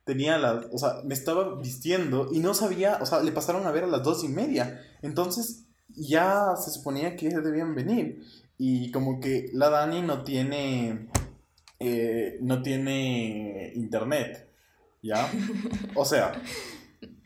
tenía 0.09 0.39
las, 0.39 0.65
o 0.73 0.79
sea, 0.79 1.03
me 1.05 1.13
estaba 1.13 1.61
vistiendo 1.61 2.31
y 2.33 2.39
no 2.39 2.55
sabía, 2.55 2.97
o 3.03 3.05
sea, 3.05 3.23
le 3.23 3.31
pasaron 3.31 3.67
a 3.67 3.71
ver 3.73 3.85
a 3.85 3.89
las 3.89 4.03
2 4.03 4.25
y 4.25 4.29
media, 4.29 4.81
entonces 5.03 5.67
ya 5.89 6.57
se 6.57 6.71
suponía 6.71 7.15
que 7.15 7.29
debían 7.29 7.75
venir 7.75 8.23
y 8.57 8.91
como 8.91 9.21
que 9.21 9.51
la 9.53 9.69
Dani 9.69 10.01
no 10.01 10.25
tiene, 10.25 11.11
eh, 11.79 12.39
no 12.41 12.63
tiene 12.63 13.71
internet, 13.75 14.51
¿ya? 15.03 15.31
O 15.95 16.07
sea... 16.07 16.33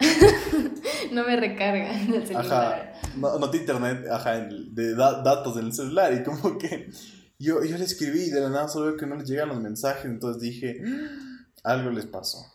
no 1.13 1.25
me 1.25 1.37
recarga 1.37 2.03
en 2.03 2.15
el 2.15 2.27
celular. 2.27 2.47
Ajá, 2.47 3.17
no, 3.17 3.39
no 3.39 3.49
tiene 3.49 3.67
internet, 3.67 4.07
ajá, 4.11 4.41
de 4.41 4.97
datos 4.97 5.57
en 5.57 5.67
el 5.67 5.73
celular 5.73 6.13
y 6.15 6.25
como 6.25 6.59
que 6.59 6.91
yo, 7.39 7.63
yo 7.63 7.79
le 7.79 7.85
escribí 7.85 8.23
y 8.23 8.31
de 8.31 8.41
la 8.41 8.49
nada 8.49 8.67
solo 8.67 8.87
veo 8.87 8.97
que 8.97 9.07
no 9.07 9.15
les 9.15 9.29
llegan 9.29 9.51
los 9.51 9.61
mensajes, 9.61 10.07
entonces 10.07 10.43
dije, 10.43 10.81
mm, 10.85 11.47
algo 11.63 11.91
les 11.91 12.07
pasó. 12.07 12.52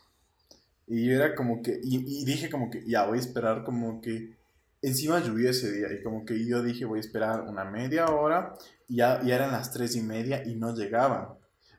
Y 0.88 1.10
era 1.10 1.34
como 1.34 1.62
que, 1.62 1.80
y, 1.82 2.24
dije 2.24 2.48
como 2.50 2.70
que, 2.70 2.84
ya 2.86 3.06
voy 3.06 3.18
a 3.18 3.20
esperar 3.20 3.64
como 3.64 4.00
que, 4.00 4.36
encima 4.80 5.20
llovió 5.20 5.50
ese 5.50 5.70
día, 5.72 5.88
y 5.92 6.02
como 6.02 6.24
que 6.24 6.46
yo 6.46 6.62
dije, 6.62 6.84
voy 6.84 6.98
a 6.98 7.00
esperar 7.00 7.42
una 7.42 7.64
media 7.64 8.06
hora, 8.06 8.54
y 8.88 8.96
ya, 8.96 9.22
ya 9.22 9.36
eran 9.36 9.52
las 9.52 9.72
tres 9.72 9.96
y 9.96 10.02
media 10.02 10.42
y 10.46 10.54
no 10.54 10.74
llegaban. 10.74 11.28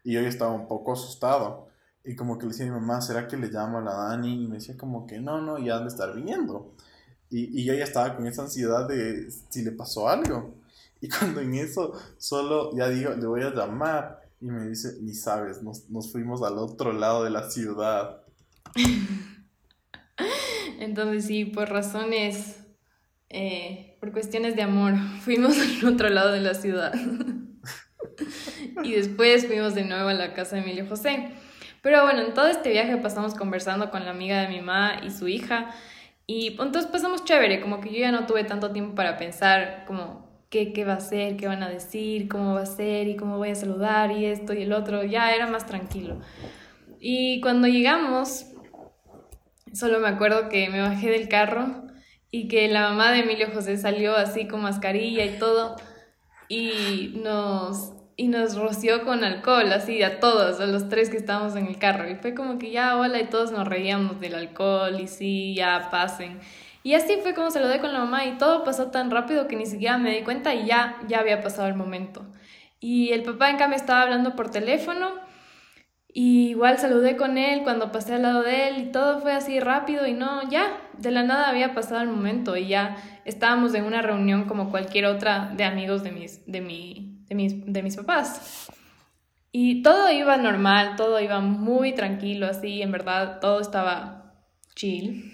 Y 0.03 0.13
yo 0.13 0.21
estaba 0.21 0.53
un 0.53 0.67
poco 0.67 0.93
asustado. 0.93 1.69
Y 2.03 2.15
como 2.15 2.37
que 2.37 2.45
le 2.45 2.51
decía 2.51 2.65
a 2.65 2.69
mi 2.69 2.79
mamá, 2.79 3.01
¿será 3.01 3.27
que 3.27 3.37
le 3.37 3.47
llamo 3.47 3.79
a 3.79 3.81
la 3.81 3.93
Dani? 3.93 4.43
Y 4.43 4.47
me 4.47 4.55
decía 4.55 4.77
como 4.77 5.05
que 5.05 5.19
no, 5.19 5.41
no, 5.41 5.57
ya 5.57 5.77
han 5.77 5.83
de 5.83 5.89
estar 5.89 6.15
viniendo. 6.15 6.73
Y, 7.29 7.59
y 7.61 7.65
yo 7.65 7.73
ya 7.73 7.83
estaba 7.83 8.15
con 8.15 8.25
esa 8.27 8.43
ansiedad 8.43 8.87
de 8.87 9.29
si 9.49 9.63
le 9.63 9.71
pasó 9.71 10.07
algo. 10.07 10.55
Y 11.01 11.09
cuando 11.09 11.41
en 11.41 11.55
eso 11.55 11.93
solo 12.17 12.75
ya 12.75 12.89
digo, 12.89 13.11
le 13.11 13.25
voy 13.25 13.41
a 13.41 13.53
llamar. 13.53 14.21
Y 14.41 14.49
me 14.49 14.67
dice, 14.67 14.97
ni 15.01 15.13
sabes, 15.13 15.61
nos, 15.61 15.89
nos 15.89 16.11
fuimos 16.11 16.41
al 16.43 16.57
otro 16.57 16.93
lado 16.93 17.23
de 17.23 17.29
la 17.29 17.49
ciudad. 17.49 18.23
Entonces 20.79 21.25
sí, 21.25 21.45
por 21.45 21.69
razones, 21.69 22.59
eh, 23.29 23.97
por 23.99 24.11
cuestiones 24.11 24.55
de 24.55 24.63
amor, 24.63 24.93
fuimos 25.21 25.57
al 25.59 25.93
otro 25.93 26.09
lado 26.09 26.31
de 26.31 26.41
la 26.41 26.53
ciudad. 26.53 26.93
y 28.83 28.93
después 28.93 29.47
fuimos 29.47 29.75
de 29.75 29.83
nuevo 29.83 30.09
a 30.09 30.13
la 30.13 30.33
casa 30.33 30.55
de 30.55 30.63
Emilio 30.63 30.88
José. 30.88 31.29
Pero 31.81 32.03
bueno, 32.03 32.21
en 32.21 32.33
todo 32.33 32.47
este 32.47 32.71
viaje 32.71 32.97
pasamos 32.97 33.35
conversando 33.35 33.89
con 33.89 34.03
la 34.03 34.11
amiga 34.11 34.41
de 34.41 34.49
mi 34.49 34.59
mamá 34.59 35.01
y 35.03 35.11
su 35.11 35.27
hija. 35.27 35.71
Y 36.27 36.57
entonces 36.61 36.88
pasamos 36.88 37.23
chévere, 37.23 37.61
como 37.61 37.81
que 37.81 37.89
yo 37.89 37.99
ya 37.99 38.11
no 38.11 38.25
tuve 38.25 38.43
tanto 38.43 38.71
tiempo 38.71 38.95
para 38.95 39.17
pensar 39.17 39.85
como 39.88 40.29
qué, 40.49 40.73
qué 40.73 40.85
va 40.85 40.93
a 40.93 40.99
ser, 40.99 41.38
qué 41.38 41.47
van 41.47 41.63
a 41.63 41.69
decir, 41.69 42.27
cómo 42.27 42.53
va 42.53 42.61
a 42.61 42.65
ser 42.65 43.07
y 43.07 43.15
cómo 43.15 43.38
voy 43.38 43.49
a 43.49 43.55
saludar 43.55 44.11
y 44.11 44.25
esto 44.25 44.53
y 44.53 44.63
el 44.63 44.73
otro. 44.73 45.03
Ya 45.03 45.33
era 45.33 45.47
más 45.47 45.65
tranquilo. 45.65 46.19
Y 46.99 47.39
cuando 47.41 47.67
llegamos, 47.67 48.45
solo 49.73 49.99
me 49.99 50.07
acuerdo 50.07 50.49
que 50.49 50.69
me 50.69 50.81
bajé 50.81 51.09
del 51.09 51.27
carro 51.27 51.83
y 52.31 52.47
que 52.47 52.67
la 52.67 52.89
mamá 52.89 53.11
de 53.11 53.19
Emilio 53.19 53.47
José 53.53 53.77
salió 53.77 54.15
así 54.15 54.47
con 54.47 54.61
mascarilla 54.61 55.25
y 55.25 55.39
todo 55.39 55.75
y 56.47 57.13
nos, 57.23 57.93
y 58.17 58.27
nos 58.27 58.55
roció 58.57 59.03
con 59.03 59.23
alcohol, 59.23 59.71
así 59.71 60.03
a 60.03 60.19
todos, 60.19 60.59
a 60.59 60.65
los 60.65 60.89
tres 60.89 61.09
que 61.09 61.17
estábamos 61.17 61.55
en 61.55 61.67
el 61.67 61.77
carro. 61.77 62.09
Y 62.09 62.15
fue 62.15 62.33
como 62.33 62.59
que 62.59 62.71
ya, 62.71 62.97
hola, 62.97 63.19
y 63.19 63.25
todos 63.25 63.51
nos 63.51 63.67
reíamos 63.67 64.19
del 64.19 64.35
alcohol 64.35 64.99
y 64.99 65.07
sí, 65.07 65.53
ya 65.55 65.89
pasen. 65.91 66.39
Y 66.81 66.93
así 66.93 67.17
fue 67.21 67.33
como 67.33 67.51
se 67.51 67.59
lo 67.59 67.65
saludé 67.65 67.81
con 67.81 67.93
la 67.93 67.99
mamá 67.99 68.25
y 68.25 68.38
todo 68.38 68.63
pasó 68.63 68.89
tan 68.89 69.11
rápido 69.11 69.47
que 69.47 69.55
ni 69.55 69.65
siquiera 69.65 69.97
me 69.97 70.15
di 70.15 70.23
cuenta 70.23 70.53
y 70.55 70.65
ya, 70.65 70.97
ya 71.07 71.19
había 71.19 71.41
pasado 71.41 71.67
el 71.67 71.75
momento. 71.75 72.25
Y 72.79 73.11
el 73.11 73.23
papá 73.23 73.49
en 73.49 73.57
cambio 73.57 73.75
estaba 73.75 74.01
hablando 74.01 74.35
por 74.35 74.49
teléfono 74.49 75.11
igual 76.13 76.77
saludé 76.77 77.15
con 77.15 77.37
él 77.37 77.61
cuando 77.63 77.91
pasé 77.91 78.15
al 78.15 78.23
lado 78.23 78.43
de 78.43 78.67
él 78.67 78.77
y 78.79 78.91
todo 78.91 79.21
fue 79.21 79.33
así 79.33 79.59
rápido 79.59 80.07
y 80.07 80.13
no, 80.13 80.49
ya, 80.49 80.77
de 80.97 81.11
la 81.11 81.23
nada 81.23 81.49
había 81.49 81.73
pasado 81.73 82.01
el 82.01 82.09
momento 82.09 82.57
y 82.57 82.67
ya 82.67 82.97
estábamos 83.25 83.73
en 83.75 83.85
una 83.85 84.01
reunión 84.01 84.45
como 84.45 84.71
cualquier 84.71 85.05
otra 85.05 85.51
de 85.55 85.63
amigos 85.63 86.03
de 86.03 86.11
mis, 86.11 86.45
de 86.45 86.61
mi, 86.61 87.23
de 87.27 87.35
mis, 87.35 87.65
de 87.65 87.83
mis 87.83 87.95
papás. 87.95 88.69
Y 89.51 89.81
todo 89.81 90.11
iba 90.11 90.37
normal, 90.37 90.95
todo 90.95 91.19
iba 91.19 91.39
muy 91.39 91.93
tranquilo, 91.93 92.45
así, 92.45 92.81
en 92.81 92.91
verdad, 92.91 93.39
todo 93.39 93.61
estaba 93.61 94.35
chill. 94.75 95.33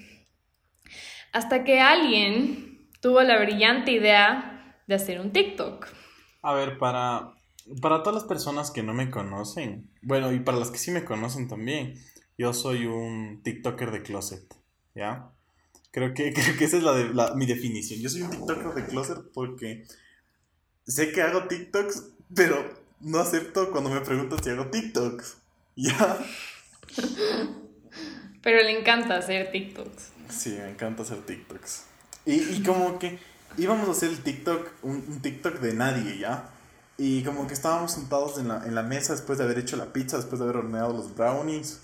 Hasta 1.34 1.66
que 1.66 1.82
alguien 1.82 2.90
tuvo 3.02 3.22
la 3.22 3.38
brillante 3.38 3.92
idea 3.92 4.80
de 4.88 4.96
hacer 4.96 5.20
un 5.20 5.32
TikTok. 5.32 5.88
A 6.42 6.54
ver, 6.54 6.78
para, 6.78 7.35
para 7.82 8.04
todas 8.04 8.16
las 8.16 8.24
personas 8.26 8.72
que 8.72 8.84
no 8.84 8.94
me 8.94 9.10
conocen, 9.10 9.90
bueno, 10.02 10.32
y 10.32 10.40
para 10.40 10.58
las 10.58 10.72
que 10.72 10.78
sí 10.78 10.92
me 10.92 11.06
conocen 11.06 11.48
también, 11.48 12.00
yo 12.38 12.54
soy 12.54 12.86
un 12.86 13.42
TikToker 13.44 13.92
de 13.92 14.04
closet, 14.04 14.56
¿ya? 14.94 15.32
Creo 15.92 16.14
que, 16.14 16.34
creo 16.34 16.58
que 16.58 16.66
esa 16.66 16.78
es 16.78 16.84
la 16.84 17.34
mi 17.36 17.46
definición. 17.46 18.00
Yo 18.02 18.10
soy 18.10 18.22
un 18.22 18.32
TikToker 18.32 18.74
de 18.74 18.86
closet 18.86 19.18
porque 19.34 19.86
sé 20.86 21.12
que 21.12 21.22
hago 21.22 21.48
TikToks, 21.48 22.14
pero 22.36 22.86
no 23.00 23.20
acepto 23.20 23.72
cuando 23.72 23.90
me 23.90 24.02
preguntan 24.02 24.44
si 24.44 24.50
hago 24.50 24.68
TikToks, 24.68 25.38
¿ya? 25.76 26.20
Pero 28.42 28.58
le 28.58 28.80
encanta 28.80 29.18
hacer 29.18 29.52
TikToks. 29.52 30.12
Sí, 30.30 30.52
me 30.52 30.70
encanta 30.70 31.04
hacer 31.04 31.26
TikToks. 31.26 31.86
Y, 32.26 32.34
y 32.36 32.64
como 32.64 33.00
que 33.00 33.20
íbamos 33.58 33.88
a 33.88 33.92
hacer 33.92 34.10
el 34.10 34.20
TikTok, 34.20 34.72
un, 34.84 35.22
TikTok 35.22 35.60
de 35.60 35.74
nadie, 35.74 36.20
¿ya? 36.20 36.50
Y 36.98 37.24
como 37.24 37.46
que 37.48 37.54
estábamos 37.54 37.92
sentados 37.92 38.38
en 38.38 38.48
la, 38.48 38.66
en 38.66 38.74
la 38.74 38.84
mesa 38.84 39.14
después 39.14 39.38
de 39.38 39.44
haber 39.44 39.60
hecho 39.60 39.76
la 39.76 39.92
pizza, 39.92 40.18
después 40.18 40.40
de 40.40 40.46
haber 40.46 40.58
horneado 40.58 40.94
los 40.94 41.14
brownies. 41.14 41.80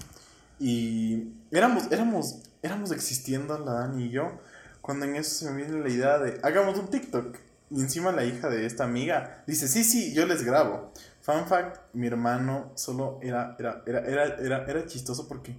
Y 0.59 1.33
éramos, 1.51 1.91
éramos, 1.91 2.39
éramos 2.61 2.91
existiendo 2.91 3.57
la 3.57 3.73
Dani 3.73 4.05
y 4.05 4.09
yo, 4.11 4.39
cuando 4.79 5.05
en 5.05 5.15
eso 5.15 5.31
se 5.31 5.51
me 5.51 5.57
viene 5.57 5.81
la 5.81 5.89
idea 5.89 6.17
de, 6.19 6.39
hagamos 6.43 6.77
un 6.77 6.87
TikTok. 6.87 7.35
Y 7.71 7.81
encima 7.81 8.11
la 8.11 8.25
hija 8.25 8.49
de 8.49 8.65
esta 8.65 8.83
amiga 8.83 9.43
dice, 9.47 9.67
sí, 9.67 9.83
sí, 9.83 10.13
yo 10.13 10.25
les 10.25 10.43
grabo. 10.43 10.91
Fun 11.21 11.45
fact, 11.47 11.77
mi 11.93 12.07
hermano 12.07 12.71
solo 12.75 13.19
era, 13.21 13.55
era, 13.59 13.83
era, 13.85 13.99
era, 14.01 14.23
era, 14.35 14.65
era 14.65 14.85
chistoso 14.85 15.27
porque 15.27 15.55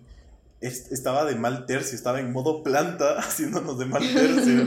estaba 0.61 1.25
de 1.25 1.35
mal 1.35 1.67
tercio, 1.67 1.97
estaba 1.97 2.21
en 2.21 2.33
modo 2.33 2.63
planta 2.63 3.19
haciéndonos 3.19 3.79
de 3.79 3.87
mal 3.87 4.03
tercio. 4.03 4.67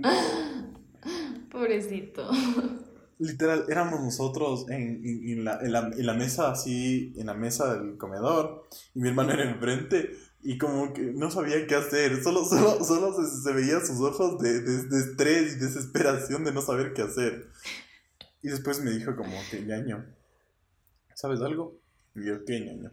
Pobrecito. 1.50 2.30
Literal, 3.20 3.66
éramos 3.68 4.00
nosotros 4.00 4.64
en, 4.70 5.02
en, 5.04 5.44
la, 5.44 5.60
en, 5.60 5.72
la, 5.72 5.90
en, 5.94 6.06
la, 6.06 6.14
mesa 6.14 6.50
así, 6.50 7.12
en 7.16 7.26
la 7.26 7.34
mesa 7.34 7.74
del 7.74 7.98
comedor, 7.98 8.66
y 8.94 9.00
mi 9.00 9.10
hermano 9.10 9.32
era 9.32 9.48
enfrente, 9.48 10.16
y 10.42 10.56
como 10.56 10.94
que 10.94 11.02
no 11.02 11.30
sabía 11.30 11.66
qué 11.66 11.74
hacer, 11.74 12.22
solo, 12.22 12.46
solo, 12.46 12.82
solo 12.82 13.12
se, 13.12 13.42
se 13.42 13.52
veían 13.52 13.84
sus 13.86 14.00
ojos 14.00 14.38
de, 14.40 14.62
de, 14.62 14.98
estrés 14.98 15.52
y 15.52 15.58
desesperación 15.58 16.44
de 16.44 16.52
no 16.52 16.62
saber 16.62 16.94
qué 16.94 17.02
hacer. 17.02 17.50
Y 18.42 18.48
después 18.48 18.80
me 18.80 18.90
dijo 18.90 19.14
como 19.14 19.36
que, 19.50 19.60
ñaño, 19.60 20.06
¿sabes 21.14 21.42
algo? 21.42 21.78
Y 22.14 22.24
yo, 22.24 22.42
¿qué, 22.46 22.58
ñaño? 22.58 22.90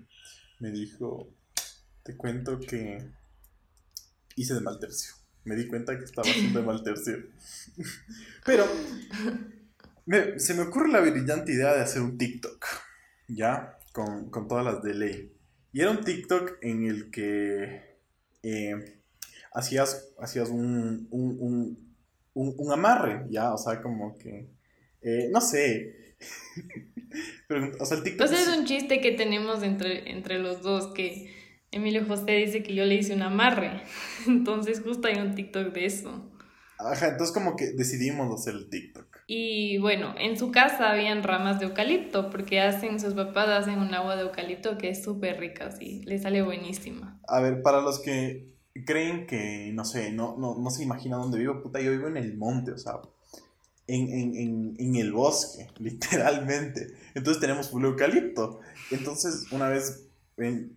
Me 0.59 0.71
dijo, 0.71 1.33
te 2.03 2.17
cuento 2.17 2.59
que 2.59 2.97
hice 4.35 4.53
de 4.53 4.61
mal 4.61 4.77
tercio. 4.77 5.13
Me 5.45 5.55
di 5.55 5.67
cuenta 5.67 5.97
que 5.97 6.03
estaba 6.03 6.29
haciendo 6.29 6.59
de 6.59 6.65
mal 6.65 6.83
tercio. 6.83 7.15
Pero 8.45 8.65
se 10.37 10.53
me 10.53 10.61
ocurre 10.61 10.89
la 10.89 11.01
brillante 11.01 11.51
idea 11.51 11.73
de 11.73 11.81
hacer 11.81 12.01
un 12.01 12.17
TikTok, 12.17 12.65
¿ya? 13.27 13.77
Con, 13.91 14.31
todas 14.47 14.63
las 14.63 14.83
de 14.83 14.93
ley. 14.93 15.33
Y 15.73 15.81
era 15.81 15.91
un 15.91 16.03
TikTok 16.03 16.57
en 16.61 16.85
el 16.85 17.11
que 17.11 17.97
eh, 18.43 19.01
hacías, 19.53 20.13
hacías 20.19 20.49
un, 20.49 21.07
un, 21.09 22.71
amarre, 22.71 23.25
¿ya? 23.29 23.53
O 23.53 23.57
sea, 23.57 23.81
como 23.81 24.17
que, 24.17 24.49
eh, 25.01 25.29
no 25.31 25.41
sé. 25.41 26.15
Pero, 27.47 27.71
o 27.79 27.85
sea, 27.85 27.97
el 27.97 28.03
TikTok... 28.03 28.27
Pues 28.27 28.39
es 28.39 28.57
un 28.57 28.65
chiste 28.65 29.01
que 29.01 29.11
tenemos 29.11 29.63
entre, 29.63 30.11
entre 30.11 30.39
los 30.39 30.61
dos 30.61 30.93
que 30.93 31.33
Emilio 31.71 32.05
José 32.05 32.31
dice 32.31 32.63
que 32.63 32.73
yo 32.73 32.85
le 32.85 32.95
hice 32.95 33.13
un 33.13 33.21
amarre. 33.23 33.83
Entonces 34.27 34.81
justo 34.81 35.07
hay 35.07 35.15
un 35.15 35.35
TikTok 35.35 35.73
de 35.73 35.85
eso. 35.85 36.31
Ajá, 36.79 37.07
entonces 37.07 37.33
como 37.33 37.55
que 37.55 37.71
decidimos 37.71 38.31
hacer 38.39 38.53
el 38.53 38.69
TikTok. 38.69 39.06
Y 39.29 39.77
bueno, 39.79 40.15
en 40.17 40.37
su 40.37 40.51
casa 40.51 40.89
habían 40.89 41.21
ramas 41.21 41.59
de 41.59 41.65
eucalipto, 41.65 42.29
porque 42.29 42.61
hacen, 42.61 42.97
sus 42.97 43.13
papás 43.13 43.49
hacen 43.49 43.79
un 43.79 43.93
agua 43.93 44.15
de 44.15 44.21
eucalipto 44.21 44.77
que 44.77 44.89
es 44.89 45.03
súper 45.03 45.37
rica, 45.37 45.69
sí, 45.71 46.01
le 46.05 46.17
sale 46.17 46.41
buenísima. 46.41 47.19
A 47.27 47.41
ver, 47.41 47.61
para 47.61 47.81
los 47.81 47.99
que 47.99 48.47
creen 48.85 49.27
que, 49.27 49.71
no 49.73 49.83
sé, 49.83 50.13
no, 50.13 50.37
no, 50.37 50.55
no 50.57 50.69
se 50.69 50.83
imagina 50.83 51.17
dónde 51.17 51.39
vivo, 51.39 51.61
puta, 51.61 51.81
yo 51.81 51.91
vivo 51.91 52.07
en 52.07 52.15
el 52.15 52.37
monte, 52.37 52.71
o 52.71 52.77
sea, 52.77 53.01
en, 53.87 54.07
en, 54.09 54.35
en, 54.35 54.75
en 54.79 54.95
el 54.95 55.11
bosque, 55.11 55.67
literalmente. 55.79 56.87
Entonces 57.13 57.41
tenemos 57.41 57.69
full 57.69 57.83
eucalipto. 57.83 58.61
Entonces, 58.91 59.51
una 59.51 59.67
vez 59.67 60.06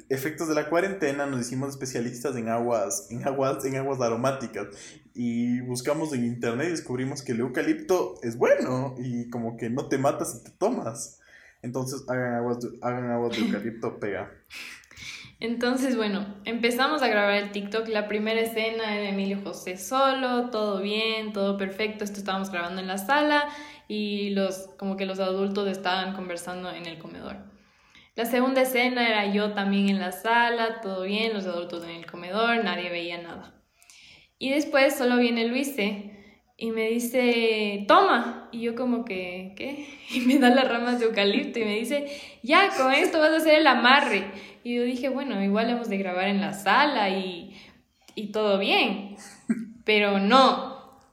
efectos 0.09 0.49
de 0.49 0.55
la 0.55 0.71
cuarentena 0.71 1.27
nos 1.27 1.41
hicimos 1.41 1.71
especialistas 1.71 2.35
en 2.37 2.49
aguas, 2.49 3.09
en 3.11 3.27
aguas, 3.27 3.65
en 3.65 3.77
aguas 3.77 4.01
aromáticas 4.01 4.69
y 5.15 5.61
buscamos 5.61 6.15
en 6.15 6.25
internet 6.25 6.69
y 6.69 6.71
descubrimos 6.71 7.23
que 7.23 7.33
el 7.33 7.41
eucalipto 7.41 8.15
es 8.23 8.39
bueno 8.39 8.95
y 8.99 9.29
como 9.29 9.59
que 9.59 9.69
no 9.69 9.87
te 9.87 9.99
matas 9.99 10.33
si 10.33 10.45
te 10.45 10.51
tomas. 10.51 11.21
Entonces 11.63 12.05
hagan 12.09 12.35
aguas 12.35 12.61
de, 12.61 12.71
hagan 12.81 13.11
aguas 13.11 13.37
de 13.37 13.45
eucalipto, 13.45 13.97
pega. 14.01 14.33
Entonces, 15.41 15.97
bueno, 15.97 16.27
empezamos 16.45 17.03
a 17.03 17.09
grabar 17.09 17.35
el 17.35 17.51
TikTok. 17.51 17.89
La 17.89 18.09
primera 18.09 18.41
escena 18.41 18.95
era 18.95 19.09
Emilio 19.09 19.41
José 19.43 19.79
solo, 19.79 20.51
todo 20.51 20.81
bien, 20.81 21.33
todo 21.33 21.57
perfecto. 21.57 22.05
Esto 22.05 22.19
estábamos 22.19 22.51
grabando 22.51 22.81
en 22.81 22.87
la 22.87 22.99
sala 22.99 23.49
y 23.89 24.31
los, 24.31 24.69
como 24.79 24.97
que 24.97 25.07
los 25.07 25.19
adultos 25.19 25.67
estaban 25.69 26.15
conversando 26.15 26.71
en 26.71 26.87
el 26.87 26.99
comedor. 26.99 27.50
La 28.17 28.25
segunda 28.25 28.63
escena 28.63 29.09
era 29.09 29.33
yo 29.33 29.53
también 29.53 29.89
en 29.89 30.01
la 30.01 30.13
sala, 30.13 30.81
todo 30.81 31.05
bien, 31.05 31.33
los 31.33 31.47
adultos 31.47 31.85
en 31.85 31.91
el 31.91 32.07
comedor, 32.07 32.65
nadie 32.65 32.91
veía 32.91 33.23
nada. 33.23 33.55
Y 34.39 34.51
después 34.51 34.97
solo 34.97 35.19
viene 35.19 35.47
Luise 35.47 36.11
y 36.57 36.73
me 36.73 36.89
dice, 36.91 37.85
toma. 37.89 38.49
Y 38.53 38.61
yo 38.61 38.75
como 38.75 39.05
que, 39.05 39.55
¿qué? 39.57 39.87
Y 40.11 40.21
me 40.21 40.39
da 40.39 40.51
las 40.51 40.69
ramas 40.69 41.01
de 41.01 41.07
eucalipto 41.07 41.59
y 41.59 41.65
me 41.65 41.79
dice, 41.79 42.07
ya, 42.43 42.69
con 42.77 42.93
esto 42.93 43.19
vas 43.19 43.31
a 43.31 43.37
hacer 43.37 43.61
el 43.61 43.67
amarre. 43.67 44.25
Y 44.63 44.77
yo 44.77 44.83
dije, 44.83 45.09
bueno, 45.09 45.43
igual 45.43 45.71
hemos 45.71 45.89
de 45.89 45.97
grabar 45.97 46.29
en 46.29 46.41
la 46.41 46.53
sala 46.53 47.09
y, 47.11 47.57
y 48.15 48.33
todo 48.33 48.59
bien. 48.59 49.17
Pero 49.85 50.19
no. 50.19 50.70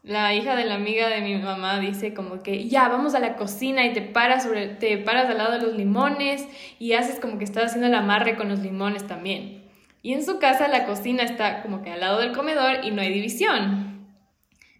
La 0.07 0.33
hija 0.33 0.55
de 0.55 0.63
la 0.63 0.75
amiga 0.75 1.09
de 1.09 1.19
mi 1.19 1.35
mamá 1.35 1.81
dice 1.81 2.13
como 2.13 2.41
que 2.41 2.69
ya 2.69 2.87
vamos 2.87 3.13
a 3.13 3.19
la 3.19 3.35
cocina 3.35 3.85
y 3.85 3.91
te 3.91 4.01
paras 4.01 4.43
sobre 4.43 4.67
te 4.67 4.97
paras 4.99 5.29
al 5.29 5.37
lado 5.37 5.51
de 5.51 5.61
los 5.61 5.75
limones 5.75 6.47
y 6.79 6.93
haces 6.93 7.19
como 7.19 7.37
que 7.37 7.43
estás 7.43 7.65
haciendo 7.65 7.87
el 7.87 7.93
amarre 7.93 8.37
con 8.37 8.47
los 8.47 8.59
limones 8.59 9.05
también. 9.05 9.65
Y 10.01 10.13
en 10.13 10.23
su 10.23 10.39
casa 10.39 10.69
la 10.69 10.85
cocina 10.85 11.23
está 11.23 11.61
como 11.61 11.81
que 11.81 11.91
al 11.91 11.99
lado 11.99 12.19
del 12.19 12.31
comedor 12.31 12.85
y 12.85 12.91
no 12.91 13.01
hay 13.01 13.11
división. 13.11 14.07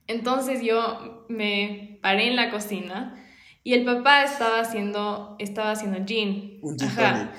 Entonces 0.07 0.62
yo 0.62 1.25
me 1.27 2.00
paré 2.01 2.29
en 2.29 2.38
la 2.38 2.50
cocina 2.50 3.22
y 3.65 3.74
el 3.74 3.84
papá 3.84 4.24
estaba 4.24 4.62
haciendo, 4.62 5.36
estaba 5.39 5.72
haciendo 5.72 6.05
gin. 6.05 6.60
Un 6.62 6.79
gin 6.79 6.88
Ajá. 6.88 7.31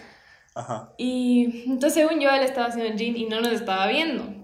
Ajá. 0.55 0.93
Y 0.99 1.65
entonces 1.65 1.95
según 1.95 2.21
yo 2.21 2.29
él 2.31 2.43
estaba 2.43 2.67
haciendo 2.67 2.99
gin 2.99 3.17
y 3.17 3.25
no 3.25 3.41
nos 3.41 3.53
estaba 3.53 3.87
viendo. 3.87 4.38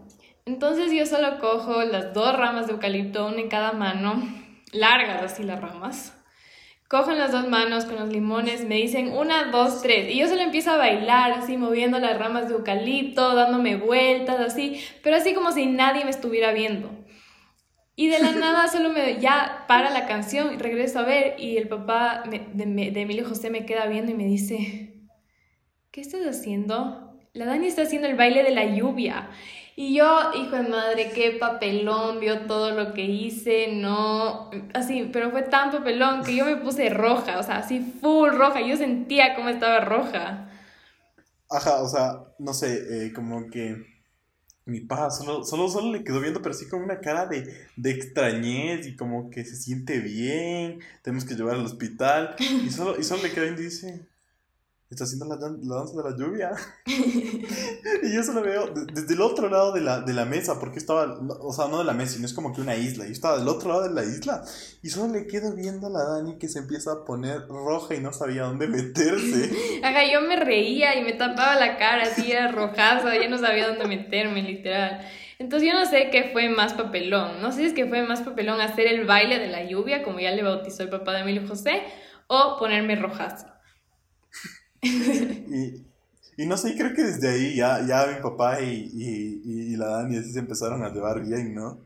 Entonces 0.46 0.92
yo 0.92 1.06
solo 1.06 1.38
cojo 1.38 1.82
las 1.84 2.12
dos 2.12 2.36
ramas 2.36 2.66
de 2.66 2.74
eucalipto, 2.74 3.26
una 3.26 3.40
en 3.40 3.48
cada 3.48 3.72
mano, 3.72 4.22
largas 4.72 5.22
así 5.22 5.42
las 5.42 5.60
ramas. 5.60 6.14
Cojo 6.86 7.12
en 7.12 7.18
las 7.18 7.32
dos 7.32 7.48
manos 7.48 7.86
con 7.86 7.96
los 7.96 8.10
limones, 8.10 8.66
me 8.66 8.74
dicen 8.76 9.10
una, 9.12 9.44
dos, 9.50 9.80
tres. 9.80 10.12
Y 10.12 10.18
yo 10.18 10.28
solo 10.28 10.42
empiezo 10.42 10.70
a 10.72 10.76
bailar, 10.76 11.32
así 11.32 11.56
moviendo 11.56 11.98
las 11.98 12.18
ramas 12.18 12.48
de 12.48 12.54
eucalipto, 12.54 13.34
dándome 13.34 13.76
vueltas, 13.76 14.38
así, 14.38 14.80
pero 15.02 15.16
así 15.16 15.32
como 15.32 15.50
si 15.50 15.64
nadie 15.64 16.04
me 16.04 16.10
estuviera 16.10 16.52
viendo. 16.52 16.90
Y 17.96 18.08
de 18.08 18.18
la 18.18 18.32
nada 18.38 18.68
solo 18.68 18.90
me 18.90 19.18
ya 19.20 19.64
para 19.66 19.90
la 19.90 20.06
canción 20.06 20.52
y 20.52 20.58
regreso 20.58 20.98
a 20.98 21.04
ver 21.04 21.40
y 21.40 21.56
el 21.56 21.68
papá 21.68 22.22
de, 22.28 22.40
de, 22.52 23.00
Emilio 23.00 23.26
José 23.26 23.48
me 23.48 23.64
queda 23.64 23.86
viendo 23.86 24.12
y 24.12 24.14
me 24.14 24.26
dice, 24.26 24.92
¿qué 25.90 26.02
estás 26.02 26.26
haciendo? 26.26 27.18
La 27.32 27.46
Dani 27.46 27.66
está 27.66 27.82
haciendo 27.82 28.08
el 28.08 28.14
baile 28.14 28.42
de 28.42 28.50
la 28.50 28.66
lluvia. 28.66 29.30
Y 29.76 29.96
yo, 29.96 30.32
hijo 30.34 30.54
de 30.54 30.68
madre, 30.68 31.10
qué 31.12 31.32
papelón, 31.32 32.20
vio 32.20 32.46
todo 32.46 32.70
lo 32.70 32.94
que 32.94 33.02
hice, 33.02 33.72
no, 33.72 34.50
así, 34.72 35.10
pero 35.12 35.32
fue 35.32 35.42
tan 35.42 35.72
papelón 35.72 36.22
que 36.22 36.36
yo 36.36 36.44
me 36.44 36.56
puse 36.56 36.90
roja, 36.90 37.40
o 37.40 37.42
sea, 37.42 37.58
así 37.58 37.80
full 38.00 38.30
roja, 38.30 38.60
yo 38.60 38.76
sentía 38.76 39.34
cómo 39.34 39.48
estaba 39.48 39.80
roja. 39.80 40.48
Ajá, 41.50 41.82
o 41.82 41.88
sea, 41.88 42.24
no 42.38 42.54
sé, 42.54 43.06
eh, 43.06 43.12
como 43.12 43.50
que 43.50 43.94
mi 44.66 44.80
paja 44.80 45.10
solo, 45.10 45.44
solo, 45.44 45.68
solo 45.68 45.92
le 45.92 46.04
quedó 46.04 46.20
viendo, 46.20 46.40
pero 46.40 46.54
sí 46.54 46.68
con 46.68 46.82
una 46.82 47.00
cara 47.00 47.26
de, 47.26 47.68
de 47.76 47.90
extrañez 47.90 48.86
y 48.86 48.96
como 48.96 49.28
que 49.28 49.44
se 49.44 49.56
siente 49.56 49.98
bien, 49.98 50.80
tenemos 51.02 51.24
que 51.24 51.34
llevar 51.34 51.56
al 51.56 51.66
hospital. 51.66 52.34
Y 52.38 52.70
solo, 52.70 52.98
y 52.98 53.04
solo 53.04 53.22
le 53.22 53.28
viendo 53.28 53.60
y 53.60 53.64
dice, 53.64 54.06
está 54.94 55.04
haciendo 55.04 55.26
la, 55.26 55.36
la, 55.36 55.76
danza 55.76 55.96
de 55.96 56.10
la 56.10 56.16
lluvia. 56.16 56.50
y 56.86 58.14
yo 58.14 58.22
solo 58.22 58.42
veo 58.42 58.68
desde 58.92 59.14
el 59.14 59.20
otro 59.20 59.48
lado 59.48 59.72
de 59.72 59.80
la, 59.80 60.00
de 60.00 60.12
la 60.12 60.24
mesa, 60.24 60.58
porque 60.58 60.78
estaba, 60.78 61.18
o 61.40 61.52
sea, 61.52 61.68
no 61.68 61.78
de 61.78 61.84
la 61.84 61.92
mesa, 61.92 62.14
sino 62.14 62.26
es 62.26 62.32
como 62.32 62.54
que 62.54 62.60
una 62.60 62.76
isla. 62.76 63.04
Yo 63.04 63.12
estaba 63.12 63.38
del 63.38 63.48
otro 63.48 63.68
lado 63.68 63.88
de 63.88 63.94
la 63.94 64.02
isla. 64.02 64.42
Y 64.82 64.90
solo 64.90 65.12
le 65.12 65.26
quedo 65.26 65.54
viendo 65.54 65.86
a 65.86 65.90
la 65.90 66.04
Dani 66.04 66.38
que 66.38 66.48
se 66.48 66.60
empieza 66.60 66.92
a 66.92 67.04
poner 67.04 67.46
roja 67.48 67.94
y 67.94 68.00
no 68.00 68.12
sabía 68.12 68.44
dónde 68.44 68.68
meterse. 68.68 69.80
Ajá, 69.82 70.00
yo 70.10 70.20
me 70.20 70.36
reía 70.36 70.96
y 70.98 71.04
me 71.04 71.12
tapaba 71.12 71.56
la 71.56 71.76
cara 71.76 72.04
así, 72.04 72.30
era 72.30 72.50
rojaza, 72.50 73.14
ya 73.14 73.28
no 73.28 73.38
sabía 73.38 73.68
dónde 73.68 73.86
meterme, 73.86 74.42
literal. 74.42 75.00
Entonces 75.38 75.68
yo 75.68 75.78
no 75.78 75.86
sé 75.86 76.10
qué 76.10 76.30
fue 76.32 76.48
más 76.48 76.74
papelón. 76.74 77.40
No 77.42 77.50
sé 77.50 77.58
si 77.58 77.64
es 77.66 77.72
que 77.72 77.86
fue 77.86 78.02
más 78.02 78.22
papelón 78.22 78.60
hacer 78.60 78.86
el 78.86 79.04
baile 79.04 79.38
de 79.38 79.48
la 79.48 79.64
lluvia, 79.64 80.02
como 80.02 80.20
ya 80.20 80.30
le 80.30 80.42
bautizó 80.42 80.82
el 80.84 80.88
papá 80.88 81.12
de 81.12 81.20
Emilio 81.20 81.46
José, 81.46 81.82
o 82.26 82.56
ponerme 82.58 82.96
rojazo. 82.96 83.53
Y, 84.84 85.86
y, 86.36 86.46
no 86.46 86.56
sé, 86.56 86.76
creo 86.76 86.94
que 86.94 87.02
desde 87.02 87.28
ahí 87.28 87.56
ya, 87.56 87.84
ya 87.86 88.06
mi 88.06 88.22
papá 88.22 88.60
y, 88.60 88.90
y, 88.92 89.72
y 89.72 89.76
la 89.76 89.86
Dani 89.86 90.18
así 90.18 90.32
se 90.32 90.38
empezaron 90.38 90.82
a 90.82 90.90
llevar 90.90 91.22
bien, 91.24 91.54
¿no? 91.54 91.84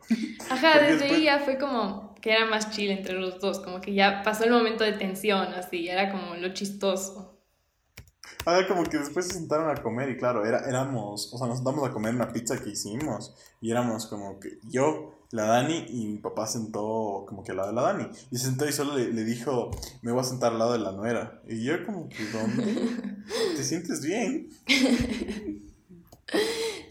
Ajá, 0.51 0.81
desde 0.81 1.05
ahí 1.05 1.25
ya 1.25 1.41
fue 1.41 1.59
como 1.59 2.15
que 2.21 2.33
era 2.33 2.47
más 2.47 2.71
chill 2.71 2.91
entre 2.91 3.15
los 3.15 3.41
dos, 3.41 3.61
como 3.61 3.81
que 3.81 3.95
ya 3.95 4.23
pasó 4.23 4.45
el 4.45 4.51
momento 4.51 4.85
de 4.85 4.93
tensión, 4.93 5.53
así, 5.55 5.89
era 5.89 6.11
como 6.11 6.35
lo 6.35 6.53
chistoso. 6.53 7.39
Ah, 8.47 8.63
como 8.67 8.85
que 8.85 8.99
después 8.99 9.27
se 9.27 9.35
sentaron 9.35 9.69
a 9.69 9.83
comer 9.83 10.09
y 10.11 10.17
claro, 10.17 10.45
era, 10.45 10.61
éramos, 10.69 11.33
o 11.33 11.39
sea, 11.39 11.47
nos 11.47 11.59
sentamos 11.59 11.87
a 11.87 11.93
comer 11.93 12.15
una 12.15 12.33
pizza 12.33 12.59
que 12.59 12.71
hicimos 12.71 13.35
y 13.61 13.71
éramos 13.71 14.07
como 14.07 14.41
que 14.41 14.59
yo, 14.71 15.18
la 15.31 15.45
Dani 15.45 15.85
y 15.89 16.07
mi 16.07 16.19
papá 16.19 16.47
sentó 16.47 17.25
como 17.27 17.45
que 17.45 17.53
al 17.53 17.59
lado 17.59 17.69
de 17.69 17.75
la 17.75 17.83
Dani. 17.83 18.07
Y 18.31 18.39
se 18.39 18.47
sentó 18.47 18.67
y 18.67 18.73
solo 18.73 18.97
le, 18.97 19.25
dijo, 19.25 19.71
me 20.03 20.13
voy 20.13 20.21
a 20.21 20.25
sentar 20.25 20.53
al 20.53 20.59
lado 20.59 20.73
de 20.73 20.79
la 20.79 20.93
nuera. 20.93 21.43
Y 21.47 21.65
yo 21.65 21.85
como 21.85 22.09
que, 22.09 22.25
¿dónde? 22.33 22.65
¿Te 23.57 23.63
sientes 23.63 24.03
bien? 24.03 24.49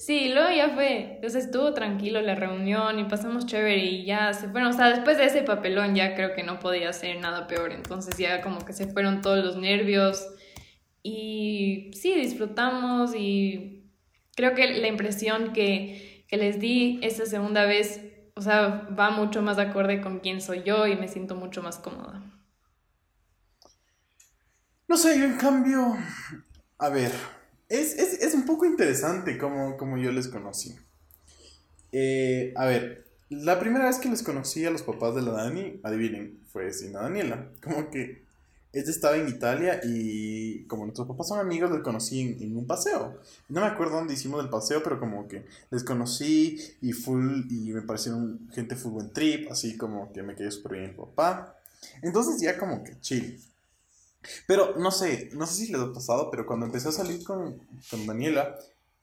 Sí, 0.07 0.29
luego 0.29 0.49
ya 0.55 0.69
fue, 0.69 1.15
entonces 1.15 1.45
estuvo 1.45 1.73
tranquilo 1.73 2.21
la 2.21 2.33
reunión 2.33 2.97
y 2.97 3.03
pasamos 3.03 3.45
chévere 3.45 3.83
y 3.83 4.05
ya 4.05 4.31
se 4.33 4.47
fueron, 4.47 4.69
o 4.69 4.73
sea, 4.73 4.89
después 4.89 5.17
de 5.17 5.25
ese 5.25 5.41
papelón 5.41 5.95
ya 5.95 6.15
creo 6.15 6.33
que 6.33 6.43
no 6.43 6.59
podía 6.59 6.93
ser 6.93 7.19
nada 7.19 7.45
peor, 7.45 7.73
entonces 7.73 8.17
ya 8.17 8.41
como 8.41 8.59
que 8.59 8.71
se 8.71 8.87
fueron 8.87 9.21
todos 9.21 9.43
los 9.43 9.57
nervios 9.57 10.25
y 11.03 11.91
sí, 11.93 12.13
disfrutamos 12.13 13.13
y 13.15 13.83
creo 14.33 14.55
que 14.55 14.79
la 14.79 14.87
impresión 14.87 15.51
que, 15.51 16.23
que 16.29 16.37
les 16.37 16.57
di 16.61 16.99
esa 17.03 17.25
segunda 17.25 17.65
vez 17.65 18.06
o 18.37 18.41
sea, 18.41 18.87
va 18.97 19.09
mucho 19.09 19.41
más 19.41 19.57
acorde 19.57 19.99
con 19.99 20.19
quién 20.19 20.41
soy 20.41 20.61
yo 20.63 20.85
y 20.85 20.95
me 20.95 21.07
siento 21.07 21.35
mucho 21.35 21.63
más 21.63 21.77
cómoda. 21.79 22.21
No 24.87 24.95
sé, 24.95 25.17
yo 25.19 25.25
en 25.25 25.37
cambio, 25.37 25.97
a 26.77 26.89
ver, 26.89 27.11
es, 27.67 27.97
es, 27.97 28.21
es 28.21 28.33
un 28.35 28.45
poco 28.45 28.65
interesante 28.65 29.37
como, 29.37 29.75
como 29.75 29.97
yo 29.97 30.11
les 30.11 30.27
conocí. 30.27 30.75
Eh, 31.91 32.53
a 32.55 32.65
ver, 32.65 33.07
la 33.29 33.59
primera 33.59 33.85
vez 33.85 33.97
que 33.97 34.09
les 34.09 34.21
conocí 34.21 34.65
a 34.65 34.71
los 34.71 34.83
papás 34.83 35.15
de 35.15 35.23
la 35.23 35.31
Dani, 35.31 35.81
adivinen, 35.83 36.39
fue 36.51 36.71
sin 36.71 36.93
la 36.93 37.01
Daniela. 37.01 37.49
Como 37.61 37.89
que 37.89 38.26
ella 38.73 38.89
estaba 38.89 39.15
en 39.15 39.27
Italia 39.27 39.79
y 39.83 40.63
como 40.65 40.83
nuestros 40.83 41.07
papás 41.07 41.29
son 41.29 41.39
amigos, 41.39 41.71
les 41.71 41.81
conocí 41.81 42.37
en, 42.39 42.55
un 42.55 42.67
paseo. 42.67 43.19
No 43.49 43.61
me 43.61 43.67
acuerdo 43.67 43.95
dónde 43.95 44.13
hicimos 44.13 44.43
el 44.43 44.49
paseo, 44.49 44.83
pero 44.83 44.99
como 44.99 45.27
que 45.27 45.45
les 45.71 45.83
conocí 45.83 46.59
y 46.81 46.93
full 46.93 47.43
y 47.49 47.71
me 47.71 47.81
parecieron 47.81 48.49
gente 48.53 48.75
full 48.75 48.93
buen 48.93 49.13
trip, 49.13 49.51
así 49.51 49.77
como 49.77 50.11
que 50.11 50.23
me 50.23 50.35
quedé 50.35 50.51
súper 50.51 50.73
bien 50.73 50.85
el 50.85 50.95
papá. 50.95 51.55
Entonces 52.01 52.41
ya 52.41 52.57
como 52.57 52.83
que 52.83 52.99
chill. 52.99 53.39
Pero 54.45 54.75
no 54.77 54.91
sé, 54.91 55.29
no 55.33 55.45
sé 55.45 55.53
si 55.53 55.71
les 55.71 55.81
ha 55.81 55.93
pasado, 55.93 56.29
pero 56.29 56.45
cuando 56.45 56.65
empecé 56.65 56.89
a 56.89 56.91
salir 56.91 57.23
con, 57.23 57.59
con 57.89 58.05
Daniela, 58.05 58.57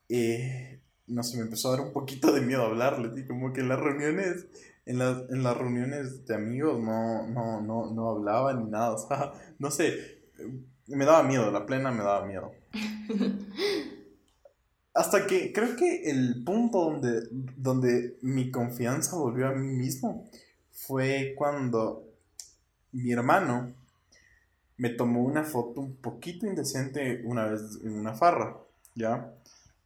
eh, 0.09 0.81
no 1.07 1.23
sé, 1.23 1.37
me 1.37 1.45
empezó 1.45 1.69
a 1.69 1.77
dar 1.77 1.81
un 1.81 1.93
poquito 1.93 2.33
de 2.33 2.41
miedo 2.41 2.63
hablarle, 2.63 3.19
y 3.19 3.27
como 3.27 3.53
que 3.53 3.61
en 3.61 3.69
las 3.69 3.81
reuniones 3.81 4.47
en, 4.87 5.01
en 5.01 5.43
las 5.43 5.57
reuniones 5.57 6.27
de 6.27 6.35
amigos 6.35 6.81
no, 6.81 7.27
no, 7.27 7.61
no, 7.61 7.93
no 7.93 8.11
hablaba 8.11 8.53
ni 8.55 8.71
nada, 8.71 8.93
o 8.93 8.99
sea, 8.99 9.33
no 9.59 9.71
sé, 9.71 10.23
me 10.87 11.05
daba 11.05 11.23
miedo, 11.23 11.51
la 11.51 11.67
plena 11.67 11.91
me 11.91 12.03
daba 12.03 12.27
miedo. 12.27 12.53
Hasta 14.95 15.27
que 15.27 15.53
creo 15.53 15.75
que 15.75 16.09
el 16.11 16.45
punto 16.45 16.91
donde, 16.91 17.27
donde 17.57 18.17
mi 18.23 18.53
confianza 18.53 19.17
volvió 19.17 19.49
a 19.49 19.53
mí 19.53 19.67
mismo 19.67 20.31
fue 20.71 21.35
cuando 21.37 22.05
mi 22.93 23.11
hermano 23.11 23.75
me 24.77 24.91
tomó 24.91 25.23
una 25.23 25.43
foto 25.43 25.81
un 25.81 25.97
poquito 25.97 26.47
indecente 26.47 27.23
una 27.25 27.47
vez 27.47 27.81
en 27.83 27.99
una 27.99 28.15
farra, 28.15 28.57
¿ya? 28.95 29.33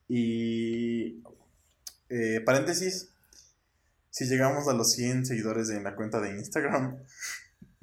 Y, 0.08 1.22
eh, 2.10 2.40
paréntesis, 2.44 3.10
si 4.18 4.24
llegamos 4.24 4.66
a 4.66 4.72
los 4.72 4.94
100 4.94 5.26
seguidores 5.26 5.70
en 5.70 5.84
la 5.84 5.94
cuenta 5.94 6.20
de 6.20 6.30
Instagram, 6.30 6.96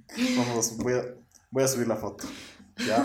vamos, 0.38 0.76
voy, 0.76 0.92
a, 0.92 1.06
voy 1.50 1.64
a 1.64 1.68
subir 1.70 1.88
la 1.88 1.96
foto. 1.96 2.28
¿ya? 2.86 3.02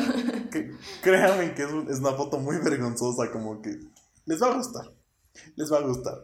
créanme 1.00 1.54
que 1.54 1.62
es, 1.62 2.00
una 2.00 2.14
foto 2.14 2.40
muy 2.40 2.56
vergonzosa, 2.58 3.30
como 3.30 3.62
que 3.62 3.76
les 4.26 4.42
va 4.42 4.48
a 4.48 4.56
gustar. 4.56 4.92
Les 5.54 5.72
va 5.72 5.78
a 5.78 5.82
gustar. 5.82 6.14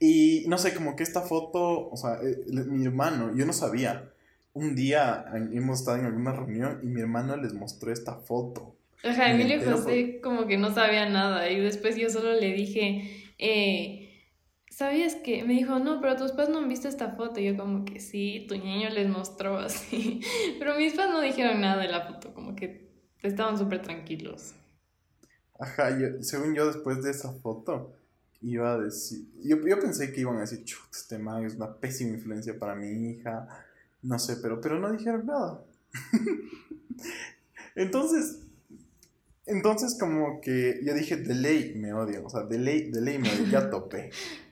Y 0.00 0.46
no 0.48 0.58
sé, 0.58 0.74
como 0.74 0.96
que 0.96 1.04
esta 1.04 1.22
foto, 1.22 1.88
o 1.90 1.96
sea, 1.96 2.18
eh, 2.24 2.38
mi 2.48 2.84
hermano, 2.84 3.32
yo 3.36 3.46
no 3.46 3.52
sabía. 3.52 4.10
un 4.54 4.74
día 4.74 5.26
hemos 5.52 5.78
estado 5.78 5.98
en 5.98 6.06
alguna 6.06 6.32
reunión 6.32 6.80
y 6.82 6.88
mi 6.88 7.00
hermano 7.00 7.36
les 7.36 7.54
mostró 7.54 7.92
esta 7.92 8.16
foto. 8.16 8.74
Ajá, 9.04 9.30
Emilio 9.30 9.62
José 9.64 10.20
como 10.20 10.48
que 10.48 10.58
no 10.58 10.74
sabía 10.74 11.08
nada 11.08 11.48
y 11.48 11.60
después 11.60 11.94
yo 11.94 12.10
solo 12.10 12.32
le 12.32 12.52
dije, 12.52 13.32
eh, 13.38 13.97
¿sabías 14.78 15.16
que? 15.16 15.42
Me 15.42 15.54
dijo, 15.54 15.80
no, 15.80 16.00
pero 16.00 16.14
tus 16.14 16.30
padres 16.30 16.50
no 16.50 16.58
han 16.58 16.68
visto 16.68 16.86
esta 16.86 17.10
foto. 17.10 17.40
Y 17.40 17.46
yo 17.46 17.56
como 17.56 17.84
que 17.84 17.98
sí, 17.98 18.46
tu 18.48 18.56
niño 18.56 18.88
les 18.90 19.08
mostró 19.08 19.58
así. 19.58 20.20
Pero 20.58 20.76
mis 20.76 20.94
padres 20.94 21.12
no 21.12 21.20
dijeron 21.20 21.60
nada 21.60 21.82
de 21.82 21.88
la 21.88 22.06
foto, 22.06 22.32
como 22.32 22.54
que 22.54 22.88
estaban 23.22 23.58
súper 23.58 23.82
tranquilos. 23.82 24.54
Ajá, 25.58 25.98
yo, 25.98 26.22
según 26.22 26.54
yo 26.54 26.66
después 26.66 27.02
de 27.02 27.10
esa 27.10 27.32
foto 27.32 27.92
iba 28.40 28.74
a 28.74 28.78
decir, 28.78 29.26
yo, 29.42 29.56
yo 29.66 29.80
pensé 29.80 30.12
que 30.12 30.20
iban 30.20 30.36
a 30.36 30.42
decir, 30.42 30.62
chut, 30.62 30.94
este 30.94 31.18
man 31.18 31.44
es 31.44 31.56
una 31.56 31.74
pésima 31.74 32.10
influencia 32.10 32.56
para 32.56 32.76
mi 32.76 33.10
hija, 33.10 33.48
no 34.02 34.16
sé, 34.20 34.36
pero, 34.36 34.60
pero 34.60 34.78
no 34.78 34.92
dijeron 34.92 35.26
nada. 35.26 35.64
Entonces, 37.74 38.46
entonces 39.46 39.96
como 39.98 40.40
que 40.40 40.80
yo 40.84 40.94
dije, 40.94 41.16
de 41.16 41.34
ley 41.34 41.74
me 41.74 41.92
odio, 41.92 42.24
o 42.24 42.30
sea, 42.30 42.42
de 42.42 42.58
ley, 42.58 42.90
de 42.90 43.00
ley 43.00 43.18
me 43.18 43.30
odio, 43.30 43.46
ya 43.46 43.70
topé. 43.70 44.10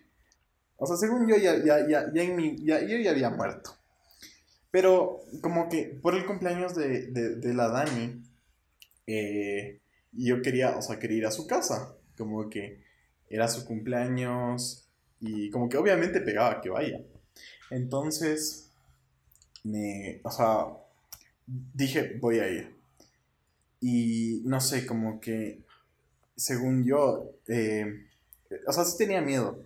O 0.77 0.87
sea, 0.87 0.97
según 0.97 1.29
yo 1.29 1.37
ya, 1.37 1.57
ya, 1.65 1.87
ya, 1.89 2.13
ya, 2.13 2.23
en 2.23 2.37
mi, 2.37 2.57
ya, 2.65 2.81
yo 2.81 2.99
ya 2.99 3.11
había 3.11 3.31
muerto. 3.31 3.77
Pero 4.71 5.21
como 5.41 5.69
que 5.69 5.99
por 6.03 6.15
el 6.15 6.27
cumpleaños 6.27 6.75
de, 6.75 7.07
de, 7.07 7.37
de 7.37 7.55
la 7.55 7.69
Dani, 7.69 8.23
eh, 9.07 9.81
yo 10.13 10.43
quería, 10.43 10.77
o 10.77 10.83
sea, 10.83 10.99
quería 10.99 11.19
ir 11.19 11.27
a 11.27 11.31
su 11.31 11.47
casa. 11.47 11.95
Como 12.17 12.49
que 12.51 12.83
era 13.29 13.49
su 13.49 13.65
cumpleaños 13.65 14.89
y 15.21 15.51
como 15.51 15.69
que 15.69 15.77
obviamente 15.77 16.21
pegaba 16.21 16.61
que 16.61 16.71
vaya. 16.71 17.01
Entonces, 17.71 18.71
me, 19.65 20.21
o 20.23 20.31
sea, 20.31 20.67
dije, 21.47 22.17
voy 22.21 22.39
a 22.39 22.49
ir. 22.49 22.77
Y 23.81 24.43
no 24.45 24.61
sé, 24.61 24.87
como 24.87 25.21
que, 25.21 25.63
según 26.37 26.85
yo, 26.85 27.33
eh, 27.49 28.07
o 28.67 28.73
sea, 28.73 28.85
sí 28.85 28.97
tenía 28.99 29.21
miedo. 29.21 29.66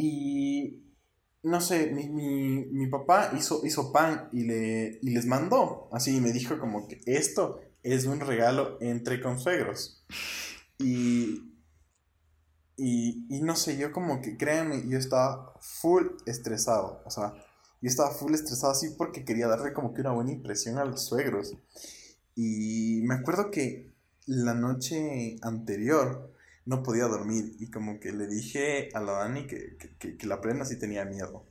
Y 0.00 0.94
no 1.42 1.60
sé, 1.60 1.90
mi, 1.90 2.08
mi, 2.08 2.86
papá 2.86 3.32
hizo, 3.36 3.66
hizo 3.66 3.90
pan 3.90 4.28
y, 4.32 4.44
le, 4.44 5.00
y 5.02 5.10
les 5.10 5.26
mandó. 5.26 5.88
Así 5.92 6.20
me 6.20 6.30
dijo 6.30 6.60
como 6.60 6.86
que 6.86 7.00
esto 7.04 7.60
es 7.82 8.06
un 8.06 8.20
regalo 8.20 8.78
entre 8.80 9.20
consuegros. 9.20 10.06
Y, 10.78 11.52
y, 12.76 13.26
y 13.28 13.42
no 13.42 13.56
sé, 13.56 13.76
yo 13.76 13.90
como 13.90 14.22
que 14.22 14.36
créanme, 14.36 14.88
yo 14.88 14.98
estaba 14.98 15.52
full 15.60 16.06
estresado. 16.26 17.02
O 17.04 17.10
sea, 17.10 17.34
yo 17.82 17.88
estaba 17.88 18.12
full 18.12 18.34
estresado 18.34 18.70
así 18.70 18.90
porque 18.96 19.24
quería 19.24 19.48
darle 19.48 19.72
como 19.72 19.94
que 19.94 20.02
una 20.02 20.12
buena 20.12 20.30
impresión 20.30 20.78
a 20.78 20.84
los 20.84 21.06
suegros. 21.06 21.56
Y 22.36 23.00
me 23.02 23.16
acuerdo 23.16 23.50
que 23.50 23.92
la 24.26 24.54
noche 24.54 25.38
anterior 25.42 26.37
no 26.68 26.82
podía 26.82 27.04
dormir 27.04 27.56
y 27.58 27.70
como 27.70 27.98
que 27.98 28.12
le 28.12 28.26
dije 28.26 28.90
a 28.92 29.00
la 29.00 29.12
Dani 29.12 29.46
que, 29.46 29.78
que, 29.98 30.18
que, 30.18 30.26
la 30.26 30.42
plena 30.42 30.66
sí 30.66 30.78
tenía 30.78 31.06
miedo. 31.06 31.46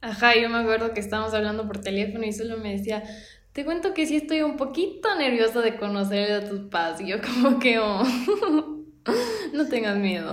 Ajá, 0.00 0.34
yo 0.36 0.48
me 0.48 0.58
acuerdo 0.58 0.92
que 0.92 0.98
estábamos 0.98 1.32
hablando 1.34 1.68
por 1.68 1.78
teléfono 1.78 2.24
y 2.24 2.32
solo 2.32 2.58
me 2.58 2.72
decía, 2.72 3.04
te 3.52 3.64
cuento 3.64 3.94
que 3.94 4.08
sí 4.08 4.16
estoy 4.16 4.42
un 4.42 4.56
poquito 4.56 5.14
nerviosa 5.16 5.60
de 5.60 5.76
conocer 5.76 6.32
a 6.32 6.48
tus 6.48 6.68
padres. 6.68 7.00
Y 7.02 7.10
yo 7.10 7.18
como 7.20 7.60
que, 7.60 7.78
oh, 7.78 8.02
no 9.52 9.68
tengas 9.68 9.96
miedo. 9.96 10.32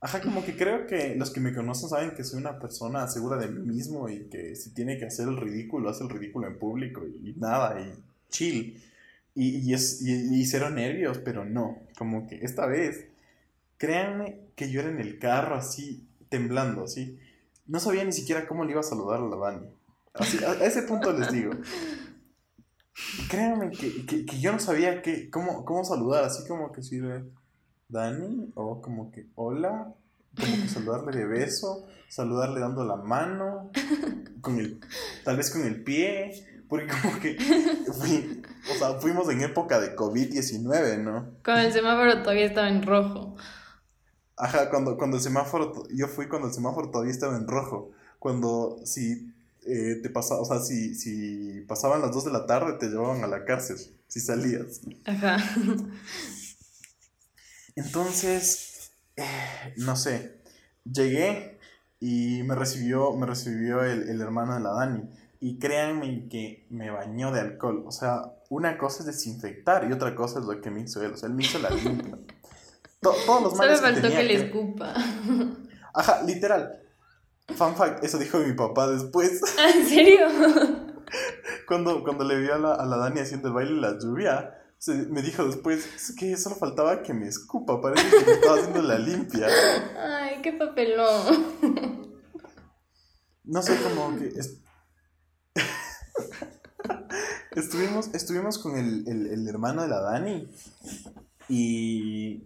Ajá, 0.00 0.20
como 0.20 0.44
que 0.44 0.56
creo 0.56 0.88
que 0.88 1.14
los 1.14 1.30
que 1.30 1.38
me 1.38 1.54
conocen 1.54 1.90
saben 1.90 2.10
que 2.16 2.24
soy 2.24 2.40
una 2.40 2.58
persona 2.58 3.06
segura 3.06 3.36
de 3.36 3.46
mí 3.46 3.60
mismo 3.60 4.08
y 4.08 4.28
que 4.28 4.56
si 4.56 4.74
tiene 4.74 4.98
que 4.98 5.04
hacer 5.04 5.28
el 5.28 5.36
ridículo, 5.36 5.90
hace 5.90 6.02
el 6.02 6.10
ridículo 6.10 6.48
en 6.48 6.58
público 6.58 7.02
y, 7.06 7.34
nada, 7.36 7.80
y 7.80 7.92
chill. 8.30 8.82
Y, 9.34 9.58
y, 9.58 9.74
es, 9.74 10.02
y, 10.02 10.44
cero 10.46 10.70
nervios, 10.70 11.18
pero 11.18 11.44
no, 11.44 11.78
como 11.96 12.26
que 12.26 12.44
esta 12.44 12.66
vez, 12.66 13.06
créanme 13.78 14.40
que 14.56 14.70
yo 14.70 14.80
era 14.80 14.90
en 14.90 15.00
el 15.00 15.18
carro 15.18 15.54
así, 15.54 16.06
temblando, 16.28 16.84
así. 16.84 17.18
No 17.66 17.78
sabía 17.78 18.04
ni 18.04 18.12
siquiera 18.12 18.46
cómo 18.46 18.64
le 18.64 18.72
iba 18.72 18.80
a 18.80 18.84
saludar 18.84 19.20
a 19.20 19.28
la 19.28 19.36
Dani. 19.36 19.66
Así, 20.14 20.42
a, 20.44 20.64
ese 20.64 20.82
punto 20.82 21.12
les 21.12 21.30
digo. 21.30 21.52
Créanme 23.28 23.70
que, 23.70 24.04
que, 24.04 24.26
que, 24.26 24.40
yo 24.40 24.52
no 24.52 24.58
sabía 24.58 25.00
que, 25.00 25.30
cómo, 25.30 25.64
cómo 25.64 25.84
saludar, 25.84 26.24
así 26.24 26.46
como 26.46 26.72
que 26.72 26.82
sirve 26.82 27.24
Dani, 27.88 28.50
o 28.54 28.80
como 28.82 29.10
que 29.10 29.26
hola, 29.36 29.94
como 30.36 30.62
que 30.62 30.68
saludarle 30.68 31.16
de 31.16 31.26
beso, 31.26 31.86
saludarle 32.08 32.60
dando 32.60 32.84
la 32.84 32.96
mano, 32.96 33.70
con 34.40 34.58
el, 34.58 34.80
tal 35.24 35.36
vez 35.36 35.50
con 35.50 35.62
el 35.62 35.82
pie, 35.82 36.49
porque 36.70 36.86
como 36.86 37.18
que 37.18 37.36
o 38.70 38.74
sea, 38.78 38.94
fuimos 39.00 39.28
en 39.28 39.42
época 39.42 39.80
de 39.80 39.96
COVID-19, 39.96 40.98
¿no? 41.02 41.34
Cuando 41.44 41.62
el 41.62 41.72
semáforo 41.72 42.22
todavía 42.22 42.46
estaba 42.46 42.68
en 42.68 42.82
rojo. 42.82 43.36
Ajá, 44.36 44.70
cuando, 44.70 44.96
cuando 44.96 45.16
el 45.16 45.22
semáforo, 45.22 45.86
yo 45.92 46.06
fui 46.06 46.28
cuando 46.28 46.46
el 46.46 46.54
semáforo 46.54 46.90
todavía 46.90 47.12
estaba 47.12 47.36
en 47.36 47.48
rojo. 47.48 47.90
Cuando 48.20 48.78
si 48.84 49.34
eh, 49.66 49.98
te 50.00 50.10
pasaba, 50.10 50.40
o 50.40 50.44
sea, 50.44 50.60
si, 50.60 50.94
si 50.94 51.62
pasaban 51.62 52.02
las 52.02 52.12
2 52.12 52.26
de 52.26 52.32
la 52.32 52.46
tarde 52.46 52.74
te 52.78 52.86
llevaban 52.86 53.24
a 53.24 53.26
la 53.26 53.44
cárcel, 53.44 53.76
si 54.06 54.20
salías. 54.20 54.80
Ajá. 55.04 55.38
Entonces, 57.74 58.92
eh, 59.16 59.74
no 59.76 59.96
sé, 59.96 60.40
llegué 60.84 61.58
y 61.98 62.44
me 62.44 62.54
recibió, 62.54 63.12
me 63.16 63.26
recibió 63.26 63.82
el, 63.82 64.08
el 64.08 64.20
hermano 64.20 64.54
de 64.54 64.60
la 64.60 64.70
Dani. 64.70 65.02
Y 65.40 65.58
créanme 65.58 66.28
que 66.28 66.66
me 66.70 66.90
bañó 66.90 67.32
de 67.32 67.40
alcohol. 67.40 67.84
O 67.86 67.92
sea, 67.92 68.34
una 68.50 68.76
cosa 68.76 69.00
es 69.00 69.06
desinfectar 69.06 69.88
y 69.88 69.92
otra 69.92 70.14
cosa 70.14 70.38
es 70.38 70.44
lo 70.44 70.60
que 70.60 70.70
me 70.70 70.82
hizo 70.82 71.02
él. 71.02 71.12
O 71.12 71.16
sea, 71.16 71.28
él 71.28 71.34
me 71.34 71.42
hizo 71.44 71.58
la 71.58 71.70
limpia. 71.70 72.18
todos 73.00 73.42
los 73.42 73.56
males 73.56 73.78
Solo 73.80 73.92
faltó 73.92 74.08
que, 74.08 74.22
le 74.22 74.34
escupa. 74.34 74.94
Ajá, 75.94 76.22
literal. 76.24 76.80
Fun 77.48 77.74
fact, 77.74 78.04
eso 78.04 78.18
dijo 78.18 78.38
mi 78.38 78.52
papá 78.52 78.88
después. 78.88 79.40
Ah, 79.58 79.70
¿En 79.74 79.86
serio? 79.86 80.26
cuando, 81.66 82.04
cuando 82.04 82.24
le 82.24 82.38
vio 82.38 82.54
a 82.54 82.58
la, 82.58 82.74
a 82.74 82.84
la 82.84 82.96
Dani 82.98 83.20
haciendo 83.20 83.48
el 83.48 83.54
baile 83.54 83.80
la 83.80 83.98
lluvia, 83.98 84.54
me 85.08 85.20
dijo 85.20 85.44
después 85.44 85.86
es 85.94 86.14
que 86.16 86.36
solo 86.36 86.56
faltaba 86.56 87.02
que 87.02 87.12
me 87.12 87.26
escupa. 87.26 87.80
Parece 87.80 88.08
que 88.08 88.24
me 88.24 88.32
estaba 88.32 88.56
haciendo 88.56 88.82
la 88.82 88.98
limpia. 88.98 89.46
Ay, 89.98 90.40
qué 90.42 90.52
papelón. 90.52 92.10
No 93.44 93.62
sé, 93.62 93.76
cómo 93.82 94.16
que 94.18 94.28
estuvimos, 97.52 98.14
estuvimos 98.14 98.58
con 98.58 98.76
el, 98.76 99.48
hermano 99.48 99.82
de 99.82 99.88
la 99.88 100.00
Dani 100.00 100.48
y 101.48 102.44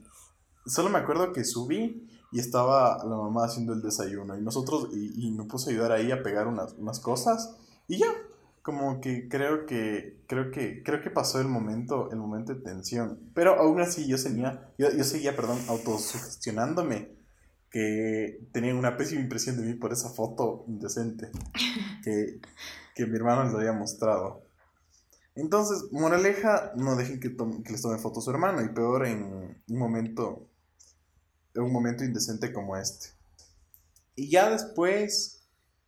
solo 0.66 0.90
me 0.90 0.98
acuerdo 0.98 1.32
que 1.32 1.44
subí 1.44 2.08
y 2.32 2.40
estaba 2.40 3.04
la 3.04 3.16
mamá 3.16 3.44
haciendo 3.44 3.72
el 3.72 3.82
desayuno 3.82 4.36
y 4.36 4.42
nosotros, 4.42 4.88
y, 4.92 5.26
y 5.26 5.30
me 5.30 5.44
puse 5.44 5.70
a 5.70 5.72
ayudar 5.72 5.92
ahí 5.92 6.10
a 6.10 6.22
pegar 6.22 6.46
unas, 6.46 6.72
unas 6.74 7.00
cosas 7.00 7.56
y 7.86 7.98
ya, 7.98 8.06
como 8.62 9.00
que 9.02 9.28
creo 9.28 9.66
que, 9.66 10.22
creo 10.26 10.50
que, 10.50 10.82
creo 10.82 11.02
que 11.02 11.10
pasó 11.10 11.38
el 11.38 11.48
momento, 11.48 12.10
el 12.10 12.16
momento 12.16 12.54
de 12.54 12.62
tensión, 12.62 13.20
pero 13.34 13.60
aún 13.60 13.80
así 13.80 14.08
yo 14.08 14.16
seguía, 14.16 14.70
yo, 14.78 14.90
yo 14.90 15.04
seguía, 15.04 15.36
perdón, 15.36 15.58
autosugestionándome 15.68 17.10
que 17.70 18.40
tenían 18.52 18.76
una 18.76 18.96
pésima 18.96 19.20
impresión 19.20 19.56
de 19.56 19.64
mí 19.64 19.74
por 19.74 19.92
esa 19.92 20.08
foto 20.08 20.64
indecente 20.68 21.30
que, 22.04 22.40
que 22.94 23.06
mi 23.06 23.16
hermano 23.16 23.44
les 23.44 23.54
había 23.54 23.72
mostrado. 23.72 24.44
Entonces, 25.36 25.90
moraleja, 25.90 26.72
no 26.76 26.94
dejen 26.94 27.18
que, 27.18 27.36
que 27.36 27.72
les 27.72 27.82
tome 27.82 27.98
fotos 27.98 28.22
a 28.22 28.26
su 28.26 28.30
hermano, 28.30 28.62
y 28.62 28.68
peor 28.68 29.06
en 29.06 29.24
un 29.68 29.78
momento, 29.78 30.46
en 31.54 31.62
un 31.62 31.72
momento 31.72 32.04
indecente 32.04 32.52
como 32.52 32.76
este. 32.76 33.08
Y 34.14 34.30
ya 34.30 34.48
después, 34.50 35.42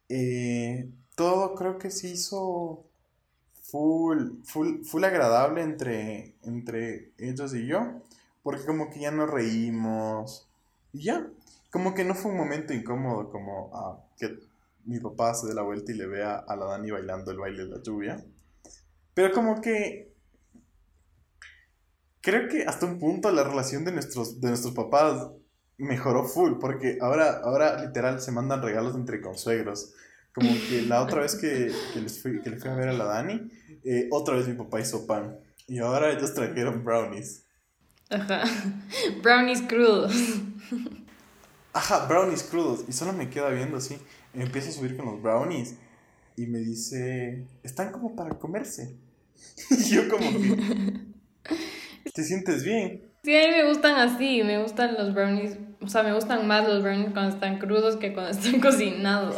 eh, 0.09 0.91
todo 1.15 1.55
creo 1.55 1.79
que 1.79 1.93
se 1.93 2.09
hizo 2.09 2.85
full, 3.63 4.43
full, 4.45 4.83
full 4.83 5.05
agradable 5.05 5.63
entre, 5.63 6.35
entre 6.43 7.13
ellos 7.19 7.55
y 7.55 7.67
yo, 7.67 8.03
porque 8.43 8.67
como 8.67 8.91
que 8.91 9.01
ya 9.01 9.13
nos 9.13 9.31
reímos, 9.31 10.49
y 10.93 11.05
ya, 11.05 11.29
como 11.71 11.95
que 11.95 12.05
no 12.05 12.15
fue 12.15 12.33
un 12.33 12.39
momento 12.39 12.73
incómodo 12.75 13.31
como 13.31 13.71
ah, 13.75 14.01
que 14.19 14.41
mi 14.87 14.99
papá 14.99 15.35
se 15.35 15.47
dé 15.47 15.55
la 15.55 15.63
vuelta 15.63 15.93
y 15.93 15.97
le 15.97 16.07
vea 16.07 16.37
a 16.37 16.57
la 16.57 16.67
Dani 16.67 16.91
bailando 16.91 17.31
el 17.31 17.39
baile 17.39 17.65
de 17.65 17.71
la 17.71 17.83
lluvia 17.83 18.25
pero 19.17 19.33
como 19.33 19.63
que 19.63 20.15
creo 22.21 22.49
que 22.49 22.65
hasta 22.65 22.85
un 22.85 22.99
punto 22.99 23.33
la 23.33 23.45
relación 23.45 23.83
de 23.87 23.93
nuestros, 23.93 24.43
de 24.43 24.49
nuestros 24.49 24.75
papás 24.75 25.31
mejoró 25.79 26.25
full, 26.25 26.59
porque 26.61 26.99
ahora, 27.01 27.41
ahora 27.43 27.83
literal 27.83 28.21
se 28.21 28.31
mandan 28.31 28.61
regalos 28.61 28.95
entre 28.95 29.23
consuegros. 29.23 29.95
Como 30.35 30.51
que 30.69 30.83
la 30.83 31.01
otra 31.01 31.23
vez 31.23 31.35
que, 31.35 31.73
que 31.95 32.01
les 32.03 32.21
fui, 32.21 32.43
que 32.43 32.51
le 32.51 32.59
fui 32.59 32.69
a 32.69 32.75
ver 32.75 32.91
a 32.91 32.93
la 32.93 33.07
Dani, 33.07 33.49
eh, 33.85 34.07
otra 34.11 34.37
vez 34.37 34.49
mi 34.49 34.55
papá 34.55 34.81
hizo 34.81 35.07
pan. 35.07 35.41
Y 35.67 35.79
ahora 35.79 36.13
ellos 36.13 36.35
trajeron 36.35 36.85
brownies. 36.85 37.47
Ajá. 38.11 38.45
Brownies 39.23 39.63
crudos. 39.63 40.13
Ajá, 41.73 42.07
brownies 42.07 42.43
crudos. 42.43 42.85
Y 42.87 42.93
solo 42.93 43.15
me 43.15 43.31
queda 43.31 43.49
viendo 43.49 43.79
así. 43.79 43.97
empiezo 44.35 44.69
a 44.69 44.73
subir 44.73 44.95
con 44.95 45.07
los 45.07 45.23
brownies. 45.23 45.77
y 46.37 46.47
me 46.49 46.59
dice, 46.59 47.47
están 47.63 47.93
como 47.93 48.15
para 48.15 48.39
comerse. 48.39 49.06
y 49.71 49.91
yo 49.91 50.09
como 50.09 50.31
que, 50.31 51.01
¿te 52.15 52.25
sientes 52.25 52.65
bien? 52.65 53.03
Sí, 53.23 53.37
a 53.37 53.49
mí 53.49 53.57
me 53.57 53.69
gustan 53.69 53.97
así, 53.97 54.43
me 54.45 54.63
gustan 54.63 54.95
los 54.95 55.13
brownies, 55.15 55.59
o 55.81 55.89
sea, 55.89 56.03
me 56.03 56.15
gustan 56.15 56.47
más 56.47 56.67
los 56.67 56.83
brownies 56.83 57.13
cuando 57.13 57.35
están 57.35 57.59
crudos 57.59 57.97
que 57.97 58.13
cuando 58.13 58.31
están 58.31 58.61
cocinados. 58.61 59.37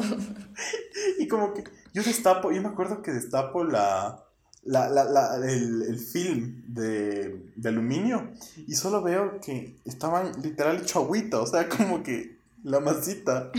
y 1.18 1.26
como 1.28 1.54
que 1.54 1.64
yo 1.94 2.02
destapo, 2.02 2.52
yo 2.52 2.61
me 2.61 2.68
acuerdo 2.68 3.02
que 3.02 3.12
destapo 3.12 3.64
la, 3.64 4.24
la, 4.62 4.88
la, 4.88 5.04
la 5.04 5.37
el, 5.37 5.82
el, 5.82 5.98
film 5.98 6.64
de, 6.66 7.50
de, 7.56 7.68
aluminio 7.68 8.30
y 8.66 8.74
solo 8.74 9.02
veo 9.02 9.40
que 9.40 9.76
estaban 9.84 10.32
literal 10.42 10.82
hecho 10.82 11.00
agüita, 11.00 11.40
o 11.40 11.46
sea, 11.46 11.68
como 11.68 12.02
que 12.02 12.38
la 12.62 12.80
masita. 12.80 13.50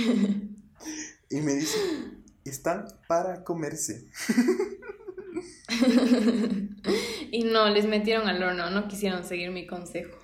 y 1.30 1.42
me 1.42 1.54
dice, 1.56 1.78
están 2.46 2.86
para 3.08 3.44
comerse. 3.44 4.08
y 7.32 7.44
no, 7.44 7.70
les 7.70 7.86
metieron 7.88 8.28
al 8.28 8.42
horno, 8.42 8.70
no 8.70 8.88
quisieron 8.88 9.24
seguir 9.24 9.52
mi 9.52 9.68
consejo. 9.68 10.18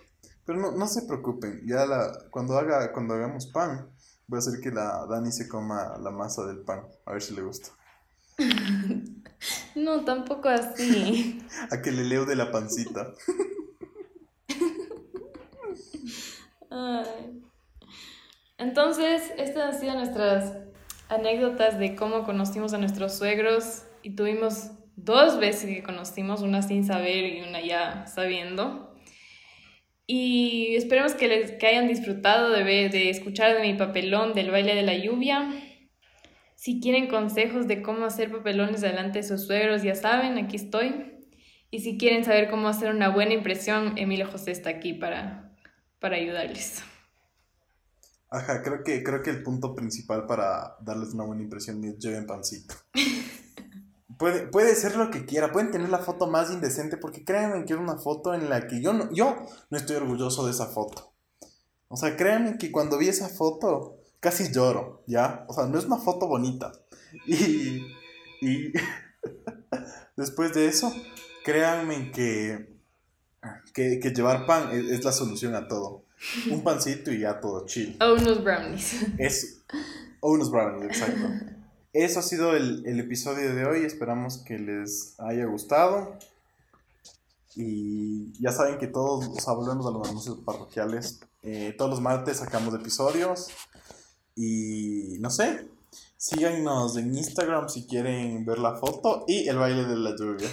Pero 0.46 0.60
no, 0.60 0.72
no 0.72 0.88
se 0.88 1.04
preocupen, 1.08 1.62
ya 1.66 1.86
la, 1.86 2.12
cuando, 2.30 2.58
haga, 2.58 2.92
cuando 2.92 3.16
hagamos 3.16 3.48
pan, 3.48 3.90
voy 4.28 4.38
a 4.38 4.40
hacer 4.40 4.60
que 4.60 4.72
la 4.72 5.06
Dani 5.10 5.32
se 5.32 5.48
coma 5.48 5.98
la 6.00 6.12
masa 6.12 6.46
del 6.46 6.60
pan, 6.60 6.84
a 7.06 7.14
ver 7.14 7.22
si 7.22 7.36
le 7.36 7.42
gusta. 7.42 7.70
no, 9.76 10.04
tampoco 10.06 10.50
así. 10.50 11.42
a 11.72 11.82
que 11.82 11.92
le 11.92 12.04
leo 12.04 12.26
de 12.26 12.36
la 12.36 12.52
pancita. 12.52 13.14
Entonces, 18.58 19.32
estas 19.38 19.74
han 19.74 19.80
sido 19.80 19.94
nuestras 19.96 20.58
anécdotas 21.10 21.78
de 21.78 21.96
cómo 21.96 22.24
conocimos 22.24 22.74
a 22.74 22.78
nuestros 22.78 23.14
suegros 23.18 23.84
y 24.02 24.16
tuvimos 24.16 24.72
dos 24.96 25.40
veces 25.40 25.70
que 25.70 25.84
conocimos, 25.84 26.42
una 26.42 26.62
sin 26.62 26.86
saber 26.86 27.26
y 27.26 27.42
una 27.42 27.62
ya 27.62 28.08
sabiendo. 28.08 28.96
Y 30.08 30.76
esperemos 30.76 31.16
que, 31.16 31.28
les, 31.28 31.52
que 31.54 31.68
hayan 31.68 31.88
disfrutado 31.88 32.52
de, 32.52 32.64
ver, 32.64 32.92
de 32.92 33.10
escuchar 33.10 33.56
de 33.56 33.62
mi 33.62 33.74
papelón 33.74 34.34
del 34.34 34.52
baile 34.52 34.76
de 34.76 34.84
la 34.84 34.96
lluvia. 34.96 35.50
Si 36.56 36.80
quieren 36.80 37.08
consejos 37.08 37.68
de 37.68 37.82
cómo 37.82 38.06
hacer 38.06 38.32
papelones 38.32 38.82
delante 38.82 39.20
de 39.20 39.24
sus 39.24 39.46
suegros, 39.46 39.84
ya 39.84 39.96
saben, 39.96 40.38
aquí 40.38 40.56
estoy. 40.56 41.14
Y 41.72 41.80
si 41.80 41.98
quieren 41.98 42.24
saber 42.24 42.50
cómo 42.50 42.68
hacer 42.68 42.92
una 42.92 43.10
buena 43.10 43.34
impresión, 43.34 43.98
Emilio 43.98 44.28
José 44.28 44.52
está 44.52 44.70
aquí 44.70 44.94
para, 44.94 45.56
para 46.00 46.18
ayudarles. 46.18 46.84
Ajá, 48.30 48.62
creo 48.62 48.84
que, 48.84 49.04
creo 49.04 49.22
que 49.22 49.32
el 49.32 49.44
punto 49.44 49.76
principal 49.76 50.26
para 50.28 50.76
darles 50.82 51.14
una 51.14 51.24
buena 51.26 51.42
impresión 51.42 51.84
es 51.84 51.98
lleven 51.98 52.26
pancito. 52.26 52.76
Puede, 54.18 54.48
puede 54.48 54.76
ser 54.76 54.96
lo 54.96 55.12
que 55.12 55.26
quiera, 55.26 55.52
pueden 55.52 55.72
tener 55.72 55.90
la 55.90 56.00
foto 56.00 56.28
más 56.28 56.52
indecente, 56.52 56.98
porque 56.98 57.24
créanme 57.24 57.66
que 57.66 57.74
es 57.74 57.80
una 57.80 57.98
foto 57.98 58.34
en 58.34 58.50
la 58.50 58.68
que 58.68 58.82
yo 58.82 58.94
no, 58.94 59.12
yo 59.12 59.36
no 59.70 59.78
estoy 59.78 59.98
orgulloso 59.98 60.46
de 60.46 60.52
esa 60.52 60.68
foto. 60.68 61.12
O 61.88 61.98
sea, 61.98 62.16
créanme 62.16 62.58
que 62.58 62.72
cuando 62.72 62.98
vi 62.98 63.10
esa 63.10 63.30
foto 63.30 63.98
casi 64.20 64.52
lloro, 64.52 65.04
¿ya? 65.06 65.46
O 65.48 65.54
sea, 65.54 65.66
no 65.66 65.78
es 65.78 65.86
una 65.86 65.98
foto 65.98 66.28
bonita. 66.28 66.72
Y, 67.28 67.82
y 68.42 68.74
después 70.18 70.54
de 70.54 70.68
eso, 70.68 70.94
créanme 71.46 72.12
que, 72.12 72.76
que, 73.74 74.12
llevar 74.14 74.46
pan 74.46 74.70
es, 74.72 75.04
la 75.04 75.12
solución 75.12 75.56
a 75.56 75.68
todo. 75.68 76.04
Un 76.50 76.64
pancito 76.64 77.12
y 77.12 77.20
ya 77.20 77.40
todo 77.40 77.66
chill. 77.66 77.98
O 78.02 78.14
unos 78.14 78.44
brownies. 78.44 79.06
Es, 79.18 79.62
o 80.20 80.32
unos 80.32 80.52
brownies, 80.52 80.86
exacto. 80.86 81.28
Eso 81.96 82.20
ha 82.20 82.24
sido 82.24 82.54
el, 82.58 83.00
episodio 83.00 83.56
de 83.56 83.66
hoy. 83.66 83.86
Esperamos 83.86 84.40
que 84.40 84.60
les 84.60 85.18
haya 85.18 85.46
gustado. 85.46 86.20
Y 87.56 88.34
ya 88.38 88.52
saben 88.52 88.78
que 88.78 88.88
todos, 88.88 89.30
los 89.30 89.48
hablamos 89.48 89.86
de 89.86 89.94
los 89.94 90.10
anuncios 90.10 90.40
parroquiales. 90.40 91.22
Eh, 91.42 91.74
todos 91.78 91.92
los 91.92 92.02
martes 92.02 92.40
sacamos 92.40 92.74
episodios. 92.74 93.48
Y 94.36 95.16
no 95.22 95.30
sé, 95.30 95.70
síganos 96.18 96.98
en 96.98 97.16
Instagram 97.16 97.70
si 97.70 97.88
quieren 97.88 98.46
ver 98.46 98.60
la 98.60 98.76
foto 98.76 99.24
y 99.26 99.48
el 99.48 99.58
baile 99.58 99.86
de 99.86 99.96
la 99.96 100.18
lluvia. 100.18 100.50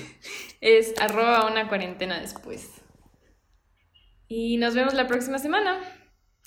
Es 0.61 0.95
arroba 1.01 1.51
una 1.51 1.69
cuarentena 1.69 2.21
después. 2.21 2.69
Y 4.29 4.59
nos 4.59 4.77
vemos 4.77 4.95
la 4.95 5.09
próxima 5.09 5.41
semana. 5.41 5.81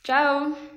Chao. 0.03 0.74